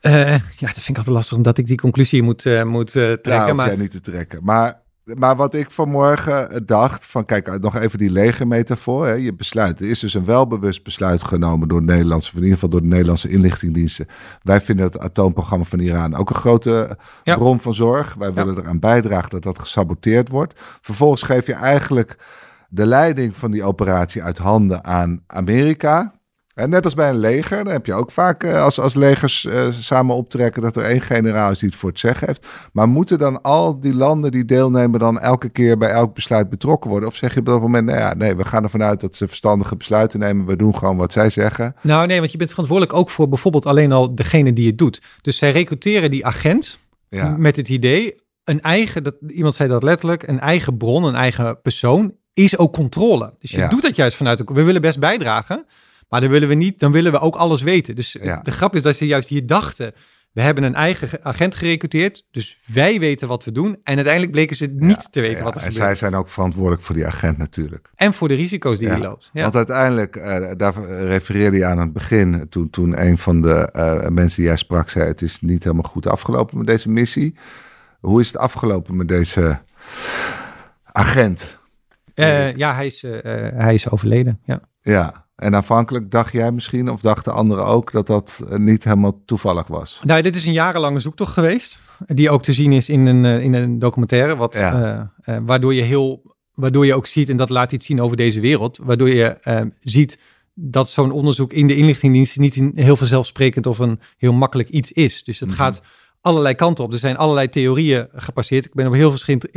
Eh, 0.02 0.32
ja, 0.32 0.67
dat 0.67 0.74
vind 0.74 0.89
ik 0.89 0.97
altijd 0.97 1.15
lastig 1.15 1.38
omdat 1.38 1.58
ik 1.58 1.67
die 1.67 1.78
conclusie 1.78 2.21
moet, 2.21 2.45
eh, 2.45 2.63
moet 2.63 2.88
eh, 2.88 2.93
trekken. 2.93 3.32
Ja, 3.32 3.54
maar 3.54 3.67
jij 3.67 3.76
niet 3.76 3.91
te 3.91 4.00
trekken. 4.00 4.39
Maar, 4.43 4.82
maar 5.17 5.36
wat 5.36 5.54
ik 5.54 5.71
vanmorgen 5.71 6.65
dacht, 6.65 7.06
van 7.06 7.26
kijk, 7.26 7.60
nog 7.62 7.76
even 7.78 7.97
die 7.97 8.12
legermetafoor. 8.12 9.08
Hè, 9.08 9.13
je 9.13 9.34
besluit, 9.34 9.80
er 9.80 9.89
is 9.89 10.00
dus 10.00 10.13
een 10.13 10.26
welbewust 10.26 10.84
besluit 10.84 11.24
genomen 11.24 11.67
door 11.67 11.80
de 11.80 11.86
Nederlandse, 11.91 12.30
in 12.32 12.38
ieder 12.38 12.54
geval 12.54 12.69
door 12.69 12.82
de 12.82 12.88
Nederlandse 12.88 13.30
inlichtingendiensten. 13.30 14.08
Wij 14.43 14.62
vinden 14.62 14.86
het 14.86 15.00
atoomprogramma 15.00 15.65
van 15.65 15.80
Iran 15.80 16.15
ook 16.15 16.30
een 16.30 16.36
grote 16.36 16.97
Ja. 17.24 17.36
bron 17.36 17.60
van 17.60 17.74
zorg. 17.74 18.13
Wij 18.13 18.34
willen 18.34 18.58
eraan 18.58 18.80
bijdragen 18.80 19.30
dat 19.30 19.43
dat 19.43 19.60
gesaboteerd 19.60 20.30
wordt. 20.30 20.60
Vervolgens 20.82 21.21
geef 21.24 21.45
je 21.45 21.54
eigenlijk 21.54 22.17
de 22.69 22.86
leiding 22.86 23.36
van 23.36 23.52
die 23.52 23.63
operatie 23.63 24.24
uit 24.24 24.38
handen 24.38 24.84
aan 24.84 25.24
Amerika. 25.28 26.13
En 26.62 26.69
net 26.69 26.84
als 26.84 26.93
bij 26.93 27.10
een 27.10 27.17
leger, 27.17 27.63
dan 27.63 27.74
heb 27.74 27.86
je 27.86 27.93
ook 27.93 28.12
vaak 28.12 28.43
eh, 28.43 28.63
als, 28.63 28.80
als 28.80 28.93
legers 28.93 29.45
eh, 29.45 29.67
samen 29.69 30.15
optrekken 30.15 30.62
dat 30.62 30.76
er 30.76 30.84
één 30.84 31.02
generaal 31.02 31.52
is 31.52 31.60
die 31.60 31.69
het 31.69 31.78
voor 31.78 31.89
het 31.89 32.00
zeggen 32.00 32.28
heeft. 32.28 32.47
Maar 32.74 32.88
moeten 32.88 33.17
dan 33.17 33.41
al 33.41 33.80
die 33.80 33.93
landen 33.95 34.32
die 34.32 34.45
deelnemen 34.45 35.00
dan 35.00 35.19
elke 35.19 35.50
keer 35.50 35.78
bij 35.78 35.89
elk 35.89 36.13
besluit 36.13 36.50
betrokken 36.50 36.89
worden? 36.89 37.10
Of 37.10 37.15
zeg 37.15 37.34
je 37.34 37.39
op 37.39 37.45
dat 37.45 37.62
moment, 37.62 37.86
nou 37.86 38.00
ja, 38.00 38.13
nee, 38.13 38.36
we 38.36 38.45
gaan 38.45 38.63
ervan 38.63 38.84
uit 38.84 39.00
dat 39.02 39.15
ze 39.15 39.28
verstandige 39.28 39.76
besluiten 39.76 40.19
nemen. 40.19 40.45
We 40.45 40.56
doen 40.56 40.76
gewoon 40.78 40.97
wat 40.97 41.13
zij 41.13 41.30
zeggen. 41.30 41.76
Nou 41.82 42.08
nee, 42.08 42.19
want 42.19 42.32
je 42.32 42.38
bent 42.38 42.50
verantwoordelijk 42.50 42.97
ook 42.97 43.10
voor 43.10 43.28
bijvoorbeeld 43.30 43.65
alleen 43.65 43.91
al 43.91 44.15
degene 44.15 44.54
die 44.54 44.67
het 44.67 44.78
doet. 44.78 45.02
Dus 45.21 45.38
zij 45.38 45.52
recruteren 45.52 46.12
die 46.12 46.26
agent 46.26 46.80
Ja, 47.10 47.36
met 47.38 47.56
het 47.56 47.69
idee, 47.69 48.15
een 48.43 48.62
eigen, 48.62 49.04
dat, 49.04 49.15
iemand 49.28 49.56
zei 49.56 49.69
dat 49.69 49.84
letterlijk, 49.84 50.28
een 50.28 50.39
eigen 50.39 50.78
bron, 50.78 51.04
een 51.04 51.15
eigen 51.15 51.62
persoon, 51.62 52.13
is 52.34 52.58
ook 52.58 52.74
controle. 52.74 53.34
Dus 53.39 53.52
je 53.52 53.58
Ja. 53.58 53.67
doet 53.67 53.82
dat 53.82 53.95
juist 53.95 54.17
vanuit, 54.17 54.43
we 54.45 54.63
willen 54.63 54.82
best 54.82 55.00
bijdragen, 55.00 55.65
maar 56.12 56.21
dan 56.21 56.30
willen 56.30 56.47
we 56.47 56.54
niet, 56.54 56.80
dan 56.80 56.91
willen 56.91 57.12
we 57.12 57.19
ook 57.19 57.36
alles 57.36 57.62
weten. 57.62 57.95
Dus 57.95 58.17
Ja. 58.21 58.39
de 58.43 58.52
grap 58.52 58.76
is 58.76 58.82
dat 58.82 58.95
ze 58.95 59.06
juist 59.06 59.28
hier 59.28 59.45
dachten, 59.47 59.93
we 60.32 60.41
hebben 60.41 60.63
een 60.63 60.76
eigen 60.76 61.08
ge- 61.08 61.24
agent 61.24 61.56
gerecruiteerd, 61.56 62.26
dus 62.32 62.58
wij 62.74 63.00
weten 63.00 63.28
wat 63.28 63.43
we 63.43 63.52
doen. 63.52 63.78
En 63.84 63.95
uiteindelijk 63.95 64.32
bleken 64.32 64.56
ze 64.56 64.65
niet 64.76 65.12
te 65.12 65.21
weten 65.21 65.38
ja, 65.38 65.43
wat 65.43 65.56
er 65.56 65.62
en 65.62 65.67
gebeurt. 65.71 65.86
zij 65.86 65.95
zijn 65.95 66.15
ook 66.15 66.30
verantwoordelijk 66.30 66.82
voor 66.84 66.95
die 66.95 67.06
agent 67.06 67.38
natuurlijk. 67.38 67.89
En 67.95 68.13
voor 68.13 68.28
de 68.28 68.34
risico's 68.34 68.78
die 68.78 68.88
Ja, 68.88 68.93
hij 68.93 69.02
loopt. 69.04 69.30
Ja. 69.34 69.41
Want 69.41 69.56
uiteindelijk, 69.56 70.15
eh, 70.15 70.52
daar 70.58 70.74
refereerde 71.08 71.58
je 71.58 71.65
aan 71.65 71.80
het 71.80 71.93
begin, 71.93 72.45
toen, 72.50 72.69
toen 72.69 73.02
een 73.06 73.17
van 73.17 73.41
de 73.41 73.71
eh, 73.71 74.08
mensen 74.10 74.36
die 74.38 74.45
jij 74.45 74.56
sprak 74.56 74.89
zei, 74.89 75.08
het 75.08 75.21
is 75.21 75.39
niet 75.39 75.63
helemaal 75.63 75.89
goed 75.91 76.08
afgelopen 76.08 76.58
met 76.58 76.67
deze 76.67 76.89
missie. 76.89 77.36
Hoe 78.00 78.19
is 78.21 78.28
het 78.28 78.38
afgelopen 78.38 78.95
met 78.95 79.08
deze 79.08 79.60
agent? 80.91 81.58
Eh, 82.13 82.56
ja, 82.56 82.76
hij 82.76 82.86
is, 82.86 83.02
hij 83.56 83.74
is 83.74 83.89
overleden. 83.89 84.39
Ja. 84.43 84.62
Ja, 84.82 85.20
En 85.41 85.56
aanvankelijk 85.56 86.12
dacht 86.12 86.32
jij 86.32 86.51
misschien, 86.51 86.89
of 86.89 87.01
dachten 87.01 87.34
anderen 87.34 87.65
ook, 87.65 87.91
dat 87.91 88.08
dat 88.08 88.45
eh, 88.49 88.58
niet 88.58 88.84
helemaal 88.84 89.21
toevallig 89.25 89.67
was. 89.67 90.01
Nou, 90.04 90.21
dit 90.21 90.36
is 90.36 90.45
een 90.45 90.54
jarenlange 90.54 90.99
zoektocht 90.99 91.34
geweest. 91.34 91.80
Die 92.08 92.30
ook 92.30 92.43
te 92.43 92.54
zien 92.54 92.71
is 92.71 92.89
in 92.89 93.06
een, 93.06 93.25
eh, 93.25 93.43
in 93.43 93.54
een 93.54 93.80
documentaire. 93.80 94.36
Wat, 94.36 94.54
ja. 94.54 95.12
uh, 95.25 95.38
waardoor 95.45 95.73
je 95.73 95.82
heel, 95.82 96.36
waardoor 96.54 96.86
je 96.86 96.95
ook 96.95 97.06
ziet, 97.06 97.30
en 97.30 97.38
dat 97.38 97.49
laat 97.49 97.71
iets 97.71 97.86
zien 97.86 98.01
over 98.01 98.17
deze 98.17 98.39
wereld. 98.39 98.80
Waardoor 98.84 99.10
je 99.10 99.38
uh, 99.43 99.62
ziet 99.80 100.19
dat 100.54 100.89
zo'n 100.89 101.12
onderzoek 101.12 101.54
in 101.54 101.67
de 101.67 101.75
inlichtingendienst 101.75 102.39
niet 102.39 102.62
heel 102.75 102.95
vanzelfsprekend 102.95 103.65
of 103.65 103.80
een 103.80 103.99
heel 104.17 104.34
makkelijk 104.34 104.69
iets 104.69 104.91
is. 104.91 105.23
Dus 105.23 105.39
het 105.39 105.49
mm 105.49 105.56
-hmm. 105.56 105.65
gaat 105.65 105.82
allerlei 106.21 106.55
kanten 106.55 106.84
op. 106.84 106.91
Er 106.93 106.99
zijn 106.99 107.17
allerlei 107.17 107.49
theorieën 107.49 108.07
gepasseerd. 108.13 108.65
Ik 108.65 108.73
ben 108.73 108.88
op 108.88 108.93
heel 108.93 109.12
verschillende 109.12 109.49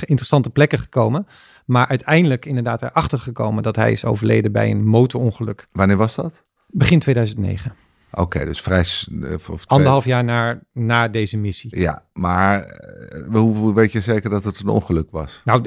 interessante 0.00 0.50
plekken 0.50 0.78
gekomen. 0.78 1.26
Maar 1.66 1.86
uiteindelijk 1.88 2.46
inderdaad 2.46 2.82
erachter 2.82 3.18
gekomen 3.18 3.62
dat 3.62 3.76
hij 3.76 3.92
is 3.92 4.04
overleden 4.04 4.52
bij 4.52 4.70
een 4.70 4.86
motorongeluk. 4.86 5.66
Wanneer 5.72 5.96
was 5.96 6.14
dat? 6.14 6.44
Begin 6.66 6.98
2009. 6.98 7.74
Oké, 8.10 8.22
okay, 8.22 8.44
dus 8.44 8.60
vrij... 8.60 8.80
Of 8.80 9.44
twee... 9.44 9.58
Anderhalf 9.66 10.04
jaar 10.04 10.24
na, 10.24 10.60
na 10.72 11.08
deze 11.08 11.36
missie. 11.36 11.78
Ja, 11.78 12.04
maar 12.12 12.80
hoe, 13.26 13.56
hoe, 13.56 13.74
weet 13.74 13.92
je 13.92 14.00
zeker 14.00 14.30
dat 14.30 14.44
het 14.44 14.60
een 14.60 14.68
ongeluk 14.68 15.10
was? 15.10 15.40
Nou, 15.44 15.62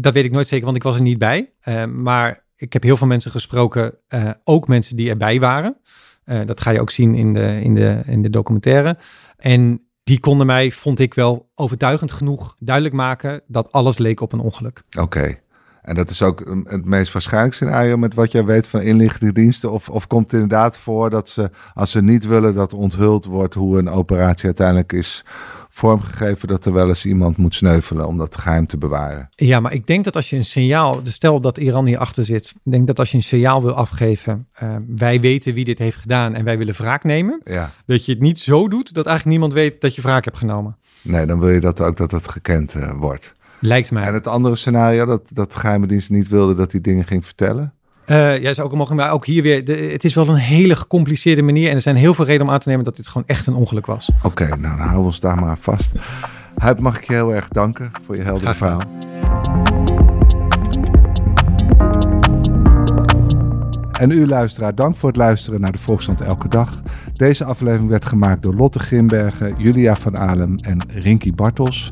dat 0.00 0.14
weet 0.14 0.24
ik 0.24 0.30
nooit 0.30 0.48
zeker, 0.48 0.64
want 0.64 0.76
ik 0.76 0.82
was 0.82 0.96
er 0.96 1.02
niet 1.02 1.18
bij. 1.18 1.52
Uh, 1.64 1.84
maar 1.84 2.44
ik 2.56 2.72
heb 2.72 2.82
heel 2.82 2.96
veel 2.96 3.06
mensen 3.06 3.30
gesproken, 3.30 3.94
uh, 4.08 4.30
ook 4.44 4.68
mensen 4.68 4.96
die 4.96 5.08
erbij 5.08 5.40
waren. 5.40 5.76
Uh, 6.24 6.40
dat 6.46 6.60
ga 6.60 6.70
je 6.70 6.80
ook 6.80 6.90
zien 6.90 7.14
in 7.14 7.34
de, 7.34 7.60
in 7.62 7.74
de, 7.74 8.02
in 8.06 8.22
de 8.22 8.30
documentaire. 8.30 8.96
En 9.36 9.84
die 10.02 10.20
konden 10.20 10.46
mij, 10.46 10.70
vond 10.70 10.98
ik 10.98 11.14
wel 11.14 11.50
overtuigend 11.54 12.12
genoeg 12.12 12.56
duidelijk 12.58 12.94
maken 12.94 13.42
dat 13.46 13.72
alles 13.72 13.98
leek 13.98 14.20
op 14.20 14.32
een 14.32 14.40
ongeluk. 14.40 14.82
Oké. 14.98 15.38
En 15.82 15.94
dat 15.94 16.10
is 16.10 16.22
ook 16.22 16.64
het 16.64 16.84
meest 16.84 17.12
waarschijnlijk 17.12 17.54
scenario 17.54 17.96
met 17.96 18.14
wat 18.14 18.32
jij 18.32 18.44
weet 18.44 18.66
van 18.66 18.80
inlichtingendiensten? 18.80 19.72
Of, 19.72 19.88
of 19.88 20.06
komt 20.06 20.24
het 20.24 20.32
inderdaad 20.32 20.78
voor 20.78 21.10
dat 21.10 21.28
ze, 21.28 21.50
als 21.74 21.90
ze 21.90 22.02
niet 22.02 22.26
willen 22.26 22.54
dat 22.54 22.74
onthuld 22.74 23.24
wordt 23.24 23.54
hoe 23.54 23.78
een 23.78 23.88
operatie 23.88 24.44
uiteindelijk 24.44 24.92
is 24.92 25.24
vormgegeven, 25.70 26.48
dat 26.48 26.66
er 26.66 26.72
wel 26.72 26.88
eens 26.88 27.04
iemand 27.04 27.36
moet 27.36 27.54
sneuvelen 27.54 28.06
om 28.06 28.18
dat 28.18 28.38
geheim 28.38 28.66
te 28.66 28.78
bewaren? 28.78 29.28
Ja, 29.34 29.60
maar 29.60 29.72
ik 29.72 29.86
denk 29.86 30.04
dat 30.04 30.16
als 30.16 30.30
je 30.30 30.36
een 30.36 30.44
signaal, 30.44 31.02
dus 31.02 31.14
stel 31.14 31.40
dat 31.40 31.58
Iran 31.58 31.86
hier 31.86 31.98
achter 31.98 32.24
zit, 32.24 32.52
ik 32.64 32.72
denk 32.72 32.86
dat 32.86 32.98
als 32.98 33.10
je 33.10 33.16
een 33.16 33.22
signaal 33.22 33.62
wil 33.62 33.74
afgeven, 33.74 34.48
uh, 34.62 34.76
wij 34.86 35.20
weten 35.20 35.54
wie 35.54 35.64
dit 35.64 35.78
heeft 35.78 35.96
gedaan 35.96 36.34
en 36.34 36.44
wij 36.44 36.58
willen 36.58 36.74
wraak 36.74 37.04
nemen, 37.04 37.40
ja. 37.44 37.70
dat 37.86 38.04
je 38.04 38.12
het 38.12 38.20
niet 38.20 38.38
zo 38.38 38.68
doet 38.68 38.94
dat 38.94 39.06
eigenlijk 39.06 39.38
niemand 39.38 39.52
weet 39.52 39.80
dat 39.80 39.94
je 39.94 40.02
wraak 40.02 40.24
hebt 40.24 40.38
genomen. 40.38 40.76
Nee, 41.02 41.26
dan 41.26 41.40
wil 41.40 41.50
je 41.50 41.60
dat 41.60 41.80
ook 41.80 41.96
dat 41.96 42.10
het 42.10 42.28
gekend 42.28 42.74
uh, 42.74 42.90
wordt. 42.90 43.34
Lijkt 43.60 43.90
mij. 43.90 44.02
En 44.02 44.14
het 44.14 44.26
andere 44.26 44.56
scenario, 44.56 45.04
dat, 45.04 45.28
dat 45.32 45.52
de 45.52 45.58
geheime 45.58 45.86
dienst 45.86 46.10
niet 46.10 46.28
wilde 46.28 46.54
dat 46.54 46.72
hij 46.72 46.80
dingen 46.80 47.04
ging 47.04 47.24
vertellen? 47.24 47.72
Uh, 48.06 48.42
ja, 48.42 48.52
zou 48.52 48.68
ook 48.68 48.74
mogen, 48.74 48.96
maar 48.96 49.10
ook 49.10 49.26
hier 49.26 49.42
weer, 49.42 49.64
de, 49.64 49.72
het 49.72 50.04
is 50.04 50.14
wel 50.14 50.28
een 50.28 50.36
hele 50.36 50.76
gecompliceerde 50.76 51.42
manier 51.42 51.68
en 51.68 51.74
er 51.74 51.80
zijn 51.80 51.96
heel 51.96 52.14
veel 52.14 52.24
redenen 52.24 52.46
om 52.46 52.52
aan 52.52 52.60
te 52.60 52.68
nemen 52.68 52.84
dat 52.84 52.96
dit 52.96 53.08
gewoon 53.08 53.26
echt 53.26 53.46
een 53.46 53.54
ongeluk 53.54 53.86
was. 53.86 54.10
Oké, 54.16 54.26
okay, 54.26 54.48
nou 54.48 54.60
dan 54.60 54.70
houden 54.78 54.98
we 54.98 55.06
ons 55.06 55.20
daar 55.20 55.38
maar 55.38 55.58
vast. 55.58 55.92
Huip, 56.56 56.80
mag 56.80 56.98
ik 56.98 57.04
je 57.04 57.12
heel 57.12 57.34
erg 57.34 57.48
danken 57.48 57.90
voor 58.04 58.16
je 58.16 58.22
heldere 58.22 58.54
verhaal. 58.54 58.82
En 63.92 64.10
u 64.10 64.26
luisteraar, 64.26 64.74
dank 64.74 64.96
voor 64.96 65.08
het 65.08 65.18
luisteren 65.18 65.60
naar 65.60 65.72
de 65.72 65.78
Volksstand 65.78 66.20
Elke 66.20 66.48
Dag. 66.48 66.82
Deze 67.12 67.44
aflevering 67.44 67.88
werd 67.88 68.04
gemaakt 68.04 68.42
door 68.42 68.54
Lotte 68.54 68.78
Grimbergen, 68.78 69.54
Julia 69.58 69.96
van 69.96 70.18
Alem 70.18 70.54
en 70.56 70.82
Rinky 70.88 71.32
Bartels. 71.34 71.90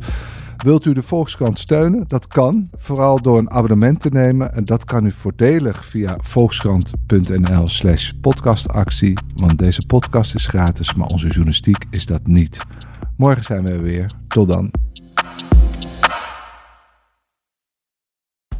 Wilt 0.64 0.84
u 0.84 0.92
de 0.92 1.02
Volkskrant 1.02 1.58
steunen? 1.58 2.04
Dat 2.06 2.26
kan, 2.26 2.68
vooral 2.72 3.22
door 3.22 3.38
een 3.38 3.50
abonnement 3.50 4.00
te 4.00 4.08
nemen. 4.08 4.54
En 4.54 4.64
dat 4.64 4.84
kan 4.84 5.06
u 5.06 5.10
voordelig 5.10 5.86
via 5.86 6.16
volkskrant.nl 6.20 7.68
slash 7.68 8.10
podcastactie. 8.20 9.18
Want 9.34 9.58
deze 9.58 9.86
podcast 9.86 10.34
is 10.34 10.46
gratis, 10.46 10.94
maar 10.94 11.06
onze 11.06 11.26
journalistiek 11.26 11.84
is 11.90 12.06
dat 12.06 12.26
niet. 12.26 12.58
Morgen 13.16 13.44
zijn 13.44 13.64
we 13.64 13.80
weer. 13.80 14.10
Tot 14.28 14.48
dan. 14.52 14.87